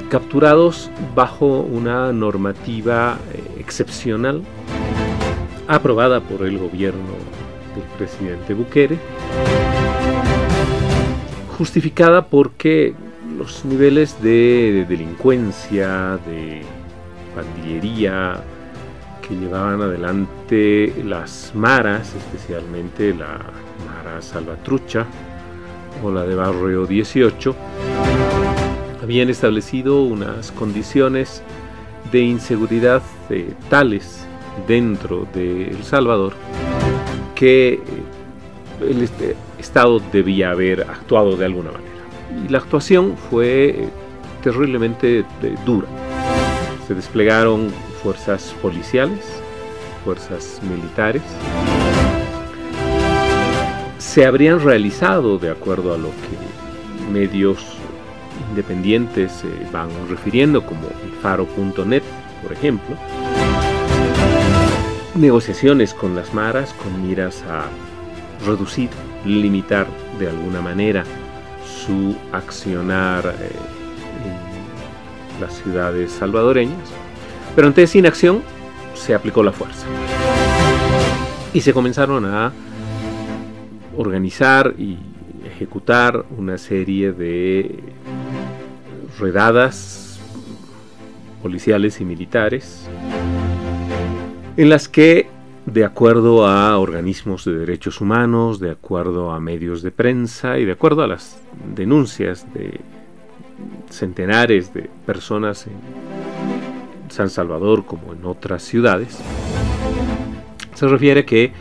[0.08, 4.42] capturados bajo una normativa eh, excepcional
[5.68, 7.12] aprobada por el gobierno
[7.74, 8.98] del presidente Bukele,
[11.58, 12.94] justificada porque
[13.36, 16.62] los niveles de, delincuencia, de
[17.34, 18.42] pandillería
[19.20, 23.38] que llevaban adelante las maras, especialmente la
[23.86, 25.06] Mara Salvatrucha
[26.02, 27.54] o la de Barrio 18,
[29.02, 31.42] habían establecido unas condiciones
[32.12, 34.26] de inseguridad eh, tales
[34.66, 36.34] dentro de El Salvador
[37.34, 37.80] que eh,
[38.88, 41.90] el este, Estado debía haber actuado de alguna manera.
[42.46, 43.88] Y la actuación fue eh,
[44.42, 45.24] terriblemente
[45.64, 45.86] dura.
[46.86, 47.70] Se desplegaron
[48.02, 49.24] fuerzas policiales,
[50.04, 51.22] fuerzas militares.
[54.10, 57.76] Se habrían realizado, de acuerdo a lo que medios
[58.48, 62.02] independientes se van refiriendo, como el faro.net,
[62.42, 62.96] por ejemplo,
[65.14, 67.66] negociaciones con las maras con miras a
[68.44, 68.90] reducir,
[69.24, 69.86] limitar
[70.18, 71.04] de alguna manera
[71.64, 73.52] su accionar eh,
[75.36, 76.88] en las ciudades salvadoreñas.
[77.54, 78.42] Pero ante esa inacción
[78.94, 79.86] se aplicó la fuerza.
[81.54, 82.52] Y se comenzaron a
[83.96, 84.98] organizar y
[85.44, 87.78] ejecutar una serie de
[89.18, 90.20] redadas
[91.42, 92.88] policiales y militares
[94.56, 95.28] en las que,
[95.66, 100.72] de acuerdo a organismos de derechos humanos, de acuerdo a medios de prensa y de
[100.72, 101.40] acuerdo a las
[101.74, 102.80] denuncias de
[103.88, 109.18] centenares de personas en San Salvador como en otras ciudades,
[110.74, 111.52] se refiere que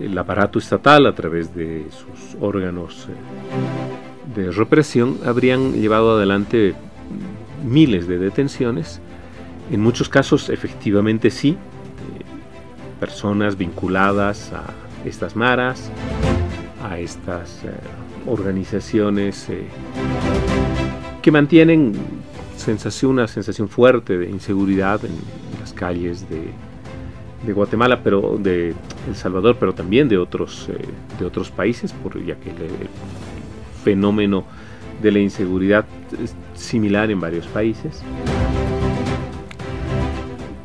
[0.00, 6.74] el aparato estatal a través de sus órganos eh, de represión habrían llevado adelante
[7.64, 9.00] miles de detenciones,
[9.70, 11.56] en muchos casos efectivamente sí, eh,
[13.00, 14.64] personas vinculadas a
[15.06, 15.90] estas maras,
[16.82, 17.70] a estas eh,
[18.26, 19.48] organizaciones
[21.22, 21.92] que mantienen
[22.56, 25.12] sensación, una sensación fuerte de inseguridad en,
[25.60, 26.50] las calles de,
[27.52, 28.74] Guatemala, pero de
[29.08, 30.68] El Salvador, pero también de otros,
[31.18, 32.88] de otros países, por, ya que el
[33.84, 34.44] fenómeno
[35.02, 35.84] de la inseguridad
[36.54, 38.02] similar en varios países.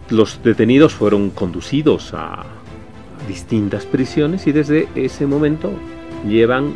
[0.09, 2.43] Los detenidos fueron conducidos a
[3.27, 5.71] distintas prisiones y desde ese momento
[6.27, 6.71] llevan eh,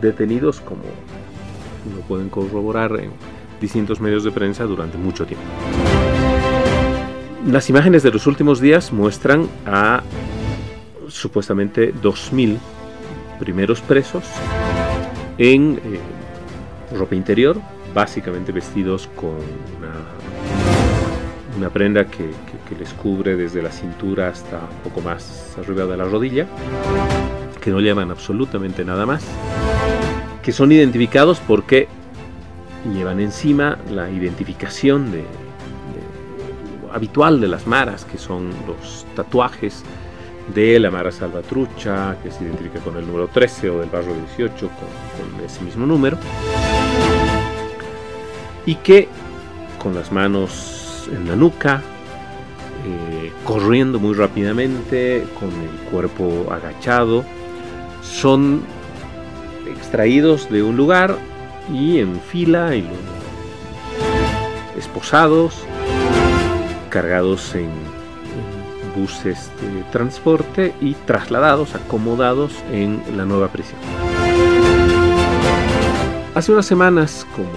[0.00, 0.82] detenidos como
[1.94, 3.10] lo pueden corroborar en
[3.60, 5.44] distintos medios de prensa durante mucho tiempo.
[7.46, 10.02] Las imágenes de los últimos días muestran a
[11.06, 12.58] supuestamente 2.000
[13.38, 14.24] primeros presos
[15.38, 16.00] en eh,
[16.96, 17.60] ropa interior,
[17.94, 19.36] básicamente vestidos con
[21.56, 22.30] una, prenda que,
[22.76, 26.48] les cubre desde la cintura hasta poco más arriba de la rodilla,
[27.60, 29.24] que no llevan absolutamente nada más,
[30.42, 31.86] que son identificados porque
[32.92, 35.24] llevan encima la identificación de,
[36.92, 39.84] habitual de las maras, que son los tatuajes
[40.54, 44.68] de la Mara Salvatrucha, que se identifica con el número 13 o del barrio 18
[44.68, 46.18] con, ese mismo número,
[48.64, 49.08] y que
[49.82, 51.82] con las manos en la nuca,
[52.86, 57.24] eh, corriendo muy rápidamente, con el cuerpo agachado,
[58.02, 58.62] son
[59.68, 61.16] extraídos de un lugar
[61.72, 62.88] y en fila y
[64.76, 65.64] esposados,
[66.96, 67.68] cargados en
[68.98, 73.78] buses de transporte y trasladados, acomodados en la nueva prisión.
[76.34, 77.50] Hace unas semanas, como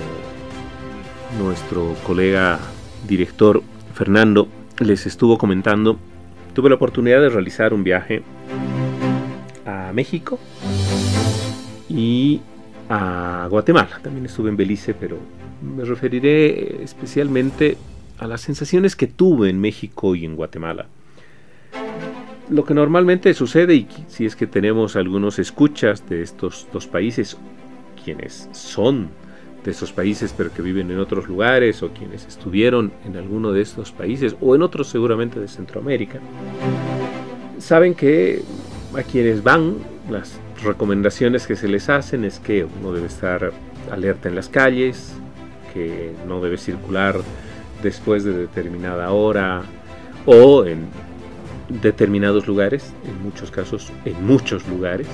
[1.42, 2.60] nuestro colega
[3.08, 3.64] director
[3.94, 5.98] Fernando les estuvo comentando,
[6.54, 8.24] tuve la oportunidad de realizar un viaje
[9.66, 10.38] a México
[11.88, 12.42] y
[12.90, 14.02] a Guatemala.
[14.04, 15.18] También estuve en Belice, pero
[15.62, 17.78] me referiré especialmente
[18.20, 20.88] a las sensaciones que tuve en México y en Guatemala.
[22.50, 27.38] Lo que normalmente sucede, y si es que tenemos algunos escuchas de estos dos países,
[28.04, 29.10] quienes son
[29.64, 33.62] de esos países pero que viven en otros lugares, o quienes estuvieron en alguno de
[33.62, 36.20] estos países, o en otros seguramente de Centroamérica,
[37.60, 38.42] saben que
[38.96, 39.76] a quienes van,
[40.10, 43.52] las recomendaciones que se les hacen es que uno debe estar
[43.92, 45.14] alerta en las calles,
[45.74, 47.16] que no debe circular
[47.82, 49.64] después de determinada hora
[50.26, 50.88] o en
[51.70, 55.08] determinados lugares, en muchos casos, en muchos lugares.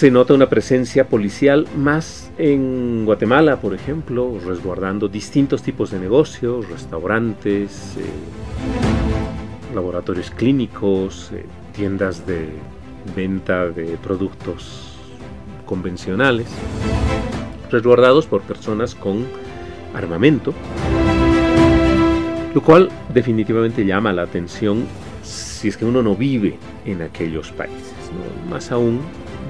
[0.00, 6.66] se nota una presencia policial más en Guatemala, por ejemplo, resguardando distintos tipos de negocios,
[6.70, 11.44] restaurantes, eh, laboratorios clínicos, eh,
[11.74, 12.48] tiendas de
[13.14, 14.96] venta de productos
[15.66, 16.48] convencionales,
[17.70, 19.26] resguardados por personas con
[19.94, 20.52] armamento,
[22.54, 24.86] lo cual definitivamente llama la atención
[25.22, 27.94] si es que uno no vive en aquellos países.
[28.48, 29.00] Más aún,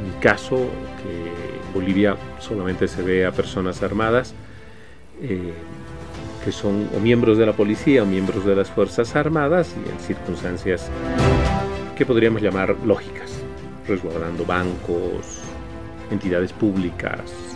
[0.04, 4.34] en caso que Bolivia solamente se ve a personas armadas,
[5.22, 5.52] eh,
[6.44, 9.98] que son o miembros de la policía o miembros de las Fuerzas Armadas y en
[10.00, 10.90] circunstancias
[11.96, 13.30] que podríamos llamar lógicas,
[13.86, 15.40] resguardando bancos,
[16.10, 17.49] entidades públicas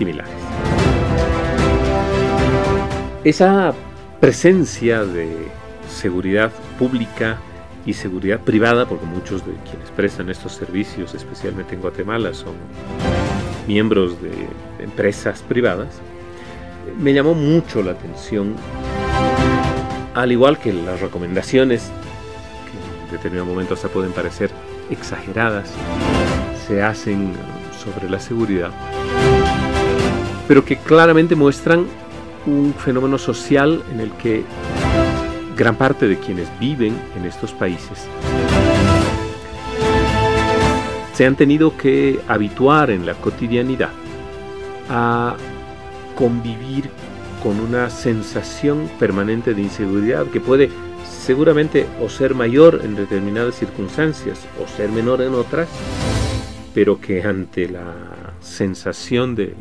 [0.00, 0.32] similares.
[3.22, 3.74] Esa
[4.18, 5.28] presencia de
[5.90, 7.38] seguridad pública
[7.84, 12.54] y seguridad privada, porque muchos de quienes prestan estos servicios, especialmente en Guatemala, son
[13.66, 14.32] miembros de
[14.82, 16.00] empresas privadas,
[16.98, 18.54] me llamó mucho la atención,
[20.14, 21.90] al igual que las recomendaciones,
[22.70, 24.50] que en determinado momento hasta pueden parecer
[24.88, 25.70] exageradas,
[26.66, 27.34] se hacen
[27.84, 28.70] sobre la seguridad,
[30.50, 31.86] pero que claramente muestran
[32.44, 34.42] un fenómeno social en el que
[35.56, 38.08] gran parte de quienes viven en estos países
[41.12, 43.90] se han tenido que habituar en la cotidianidad
[44.88, 45.36] a
[46.16, 46.90] convivir
[47.44, 50.68] con una sensación permanente de inseguridad que puede
[51.08, 55.68] seguramente o ser mayor en determinadas circunstancias o ser menor en otras,
[56.74, 57.94] pero que ante la
[58.40, 59.54] sensación de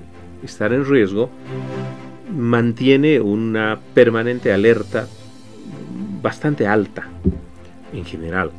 [0.43, 1.29] estar en riesgo
[2.35, 5.07] mantiene una permanente alerta
[6.21, 7.07] bastante alta
[7.93, 8.51] en general.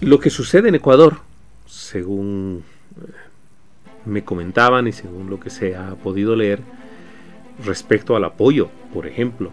[0.00, 1.18] Lo que sucede en Ecuador,
[1.66, 2.62] según
[2.96, 3.10] eh,
[4.04, 6.60] me comentaban y según lo que se ha podido leer,
[7.64, 9.50] respecto al apoyo, por ejemplo,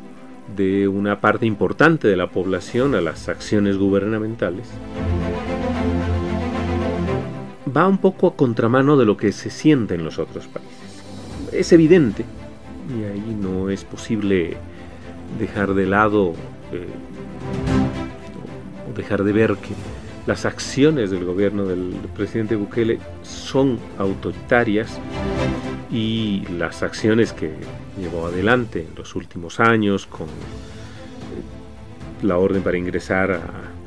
[0.55, 4.67] de una parte importante de la población a las acciones gubernamentales,
[7.75, 11.03] va un poco a contramano de lo que se siente en los otros países.
[11.51, 12.25] Es evidente,
[12.89, 14.57] y ahí no es posible
[15.39, 16.33] dejar de lado
[16.71, 16.87] eh,
[18.89, 19.73] o dejar de ver que
[20.27, 24.99] las acciones del gobierno del presidente Bukele son autoritarias
[25.91, 27.53] y las acciones que
[27.99, 30.31] llevó adelante en los últimos años con eh,
[32.23, 33.80] la orden para ingresar a,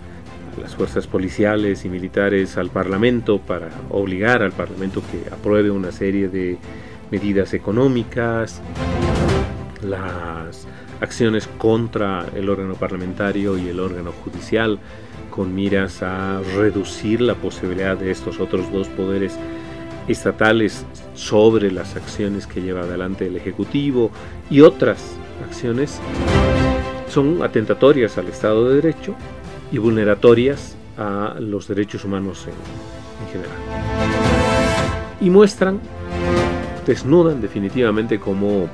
[0.61, 6.29] las fuerzas policiales y militares al Parlamento para obligar al Parlamento que apruebe una serie
[6.29, 6.59] de
[7.11, 8.61] medidas económicas,
[9.83, 10.67] las
[11.01, 14.79] acciones contra el órgano parlamentario y el órgano judicial
[15.31, 19.37] con miras a reducir la posibilidad de estos otros dos poderes
[20.09, 24.11] estatales sobre las acciones que lleva adelante el Ejecutivo
[24.51, 26.01] y otras acciones
[27.09, 29.15] son atentatorias al Estado de Derecho
[29.75, 32.53] y vulneratorias a los derechos humanos en,
[33.27, 33.57] en general.
[35.21, 35.81] Y muestran,
[36.87, 38.69] desnudan definitivamente cómo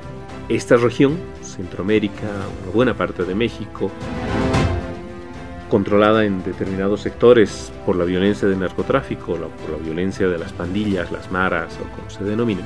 [0.47, 2.27] esta región Centroamérica,
[2.63, 3.89] una buena parte de México,
[5.69, 11.11] controlada en determinados sectores por la violencia del narcotráfico, por la violencia de las pandillas,
[11.11, 12.65] las maras o como se denominen,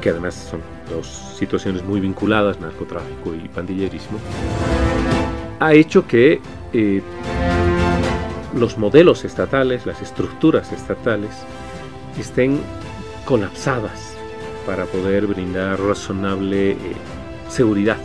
[0.00, 4.18] que además son dos situaciones muy vinculadas, narcotráfico y pandillerismo,
[5.62, 6.40] ha hecho que
[6.72, 7.02] eh,
[8.52, 11.30] los modelos estatales, las estructuras estatales,
[12.18, 12.60] estén
[13.24, 14.16] colapsadas
[14.66, 16.76] para poder brindar razonable eh,
[17.48, 17.98] seguridad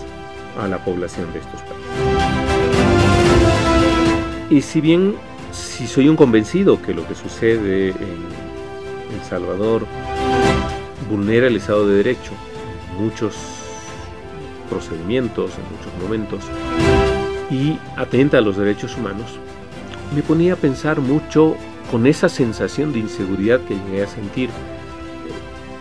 [0.60, 1.78] a la población de estos países.
[4.52, 5.16] Y si bien
[5.52, 9.88] si soy un convencido que lo que sucede en El Salvador
[11.10, 12.34] vulnera el Estado de Derecho
[12.92, 13.36] en muchos
[14.70, 16.44] procedimientos, en muchos momentos,
[17.50, 19.40] y atenta a los derechos humanos,
[20.16, 21.56] me ponía a pensar mucho
[21.92, 24.50] con esa sensación de inseguridad que llegué a sentir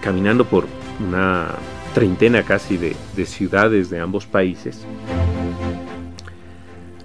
[0.00, 0.66] caminando por
[1.00, 1.48] una
[1.94, 2.94] treintena casi de,
[3.26, 4.84] ciudades de ambos países,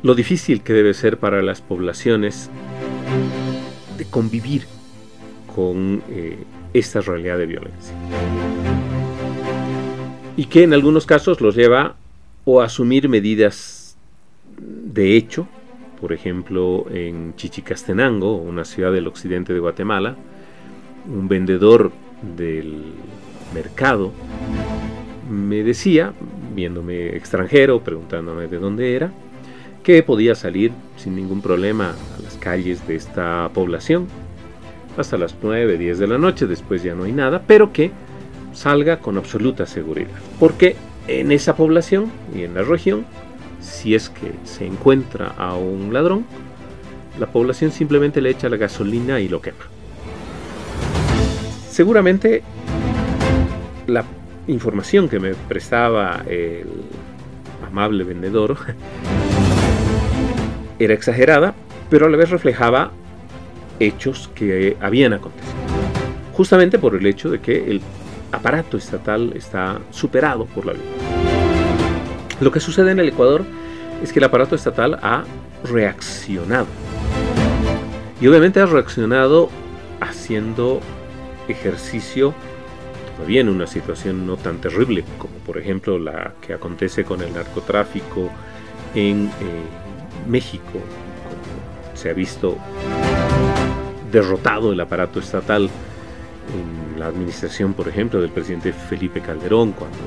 [0.03, 2.49] lo difícil que debe ser para las poblaciones
[3.97, 4.66] de convivir
[5.55, 6.43] con eh,
[6.74, 7.95] esta realidad de violencia.
[10.38, 11.95] Y que en algunos casos los lleva
[12.45, 13.81] o a asumir medidas
[14.62, 15.47] de hecho,
[15.99, 20.16] por ejemplo en Chichicastenango, una ciudad del occidente de Guatemala,
[21.07, 21.91] un vendedor
[22.38, 22.93] del
[23.53, 24.12] mercado,
[25.30, 26.14] me decía,
[26.53, 29.12] viéndome extranjero, preguntándome de dónde era,
[29.84, 34.07] que podía salir sin ningún problema a las calles de esta población
[34.97, 37.91] hasta las 9, 10 de la noche, después ya no hay nada, pero que
[38.53, 40.09] salga con absoluta seguridad.
[40.39, 40.76] Porque
[41.07, 43.05] en esa población y en la región,
[43.62, 46.26] si es que se encuentra a un ladrón,
[47.20, 49.66] la población simplemente le echa la gasolina y lo quema.
[51.70, 52.43] Seguramente
[53.88, 54.03] la
[54.47, 56.68] información que me prestaba el
[57.66, 58.57] amable vendedor
[60.80, 61.53] era exagerada,
[61.89, 62.91] pero a la vez reflejaba
[63.80, 65.53] hechos que habían acontecido.
[66.34, 67.82] Justamente por el hecho de que el
[68.32, 71.21] aparato estatal está superado por la violencia.
[72.42, 73.46] Lo que sucede en el Ecuador
[74.02, 75.24] es que el aparato estatal ha
[75.64, 76.66] reaccionado.
[78.20, 79.50] Y obviamente ha reaccionado
[80.00, 80.82] haciendo
[81.48, 82.34] ejercicio
[83.16, 87.32] todavía en una situación no tan terrible como por ejemplo la que acontece con el
[87.34, 88.32] narcotráfico
[88.96, 89.32] en eh,
[90.28, 90.64] México.
[90.74, 92.58] Como se ha visto
[94.12, 95.70] derrotado el aparato estatal
[96.54, 99.98] en la administración, por ejemplo, del presidente Felipe Calderón, cuando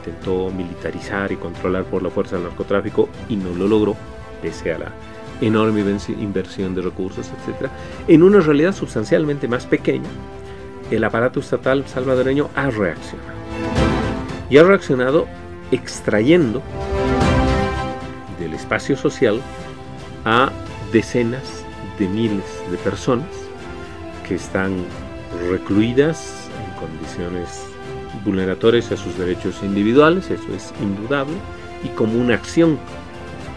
[0.00, 3.96] intentó militarizar y controlar por la fuerza el narcotráfico y no lo logró,
[4.42, 4.92] pese a la
[5.40, 5.84] enorme
[6.18, 7.70] inversión de recursos, etc.
[8.08, 10.08] En una realidad sustancialmente más pequeña,
[10.90, 13.40] el aparato estatal salvadoreño ha reaccionado.
[14.48, 15.26] Y ha reaccionado
[15.70, 16.62] extrayendo
[18.38, 19.40] del espacio social
[20.24, 20.50] a
[20.92, 21.64] decenas
[21.98, 23.28] de miles de personas
[24.26, 24.84] que están
[25.48, 27.69] recluidas en condiciones
[28.24, 31.34] vulneratorias a sus derechos individuales, eso es indudable,
[31.84, 32.78] y como una acción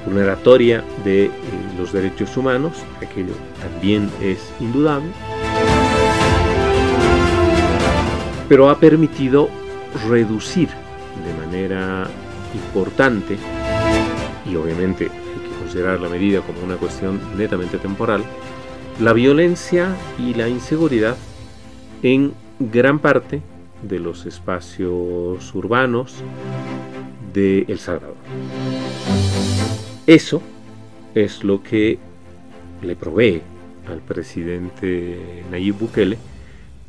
[0.05, 1.31] vulneratoria de eh,
[1.77, 5.09] los derechos humanos, aquello también es indudable,
[8.49, 9.49] pero ha permitido
[10.09, 12.07] reducir de manera
[12.53, 13.37] importante,
[14.49, 18.23] y obviamente hay que considerar la medida como una cuestión netamente temporal,
[18.99, 21.15] la violencia y la inseguridad
[22.03, 23.41] en gran parte
[23.83, 26.15] de los espacios urbanos
[27.33, 28.15] de El Salvador.
[30.07, 30.41] Eso
[31.15, 31.99] es lo que
[32.81, 33.41] le provee
[33.87, 36.17] al presidente Nayib Bukele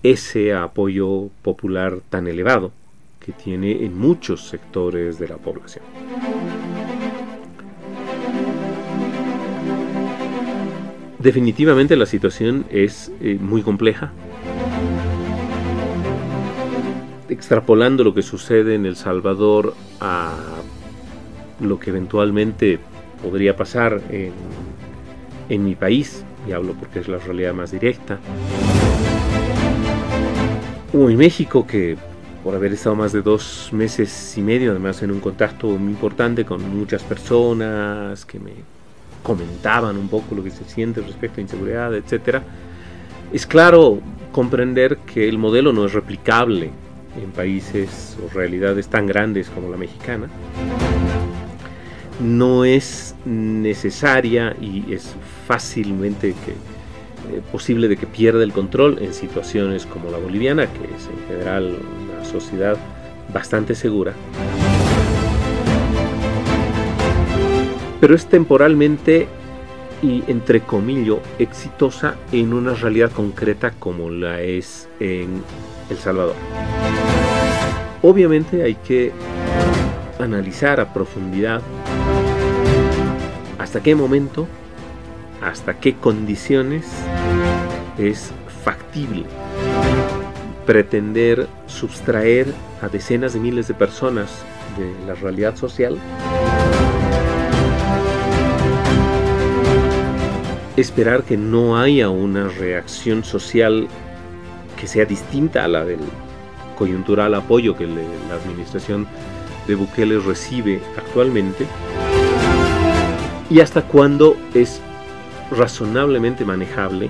[0.03, 2.72] ese apoyo popular tan elevado
[3.18, 5.84] que tiene en muchos sectores de la población.
[11.18, 14.12] Definitivamente la situación es eh, muy compleja,
[17.29, 20.33] extrapolando lo que sucede en El Salvador a
[21.61, 22.79] lo que eventualmente
[23.22, 28.18] podría pasar en, mi país, y hablo porque es la realidad más directa,
[30.93, 31.97] o en México, que
[32.43, 36.45] por haber estado más de dos meses y medio, además en un contacto muy importante
[36.45, 38.53] con muchas personas que me
[39.22, 42.43] comentaban un poco lo que se siente respecto a inseguridad, etc.,
[43.33, 44.01] es claro
[44.31, 46.70] comprender que el modelo no es replicable
[47.22, 50.28] en países o realidades tan grandes como la mexicana,
[52.20, 55.14] no es necesaria y es
[55.46, 56.34] fácilmente eh,
[57.50, 61.78] posible de que pierda el control en situaciones como la boliviana, que es en general
[62.04, 62.76] una sociedad
[63.32, 64.12] bastante segura.
[68.00, 69.26] Pero es temporalmente
[70.02, 75.42] y entre comillas exitosa en una realidad concreta como la es en
[75.91, 76.35] El Salvador.
[78.03, 79.12] Obviamente hay que
[80.18, 81.62] analizar a profundidad
[83.59, 84.47] hasta qué momento,
[85.43, 86.87] hasta qué condiciones
[87.99, 88.32] es
[88.62, 89.24] factible
[90.66, 92.47] pretender sustraer
[92.80, 94.45] a decenas de miles de personas
[94.78, 95.99] de la realidad social
[100.76, 103.87] esperar que no haya una reacción social
[104.85, 106.01] que sea distinta a la del
[106.76, 108.03] coyuntural apoyo que la
[108.35, 109.07] administración
[109.66, 111.64] de Bukele recibe actualmente
[113.49, 114.82] y hasta cuándo es
[115.51, 117.09] razonablemente manejable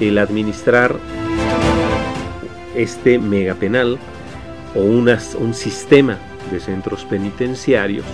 [0.00, 0.96] el administrar
[2.74, 3.96] este megapenal
[4.74, 6.18] o un sistema
[6.50, 8.04] de centros penitenciarios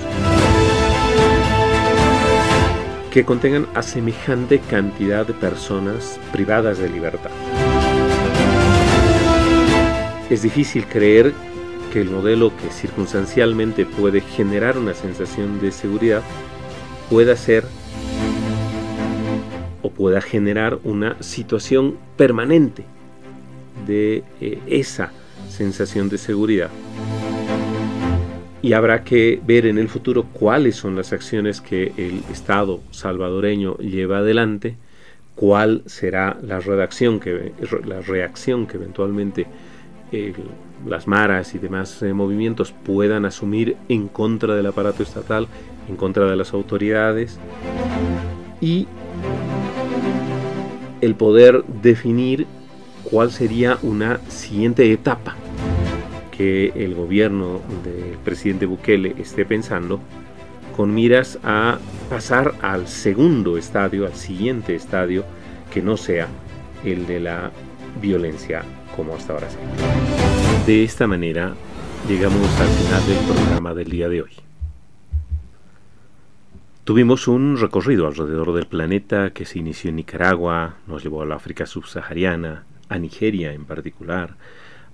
[3.10, 7.30] que contengan a semejante cantidad de personas privadas de libertad.
[10.28, 11.32] Es difícil creer
[11.92, 16.22] que el modelo que circunstancialmente puede generar una sensación de seguridad
[17.08, 17.64] pueda ser
[19.82, 22.84] o pueda generar una situación permanente
[23.86, 25.12] de eh, esa
[25.48, 26.70] sensación de seguridad.
[28.62, 33.76] Y habrá que ver en el futuro cuáles son las acciones que el Estado salvadoreño
[33.76, 34.76] lleva adelante
[35.36, 37.52] cuál será la redacción que
[37.84, 39.46] la reacción que eventualmente
[40.86, 45.48] las maras y demás eh, movimientos puedan asumir en contra del aparato estatal,
[45.88, 47.38] en contra de las autoridades.
[48.60, 48.86] Y
[51.00, 52.46] el poder definir
[53.04, 55.36] cuál sería una siguiente etapa
[56.36, 60.00] que el gobierno del presidente Bukele esté pensando
[60.76, 61.78] con miras a
[62.10, 65.24] pasar al segundo estadio, al siguiente estadio,
[65.72, 66.28] que no sea
[66.84, 67.50] el de la
[68.00, 68.62] violencia
[68.96, 69.48] como hasta ahora.
[70.66, 71.54] De esta manera
[72.08, 74.32] llegamos al final del programa del día de hoy.
[76.84, 81.34] Tuvimos un recorrido alrededor del planeta que se inició en Nicaragua, nos llevó a la
[81.34, 84.36] África subsahariana, a Nigeria en particular,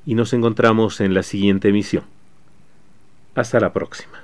[0.05, 2.05] y nos encontramos en la siguiente emisión.
[3.35, 4.24] Hasta la próxima.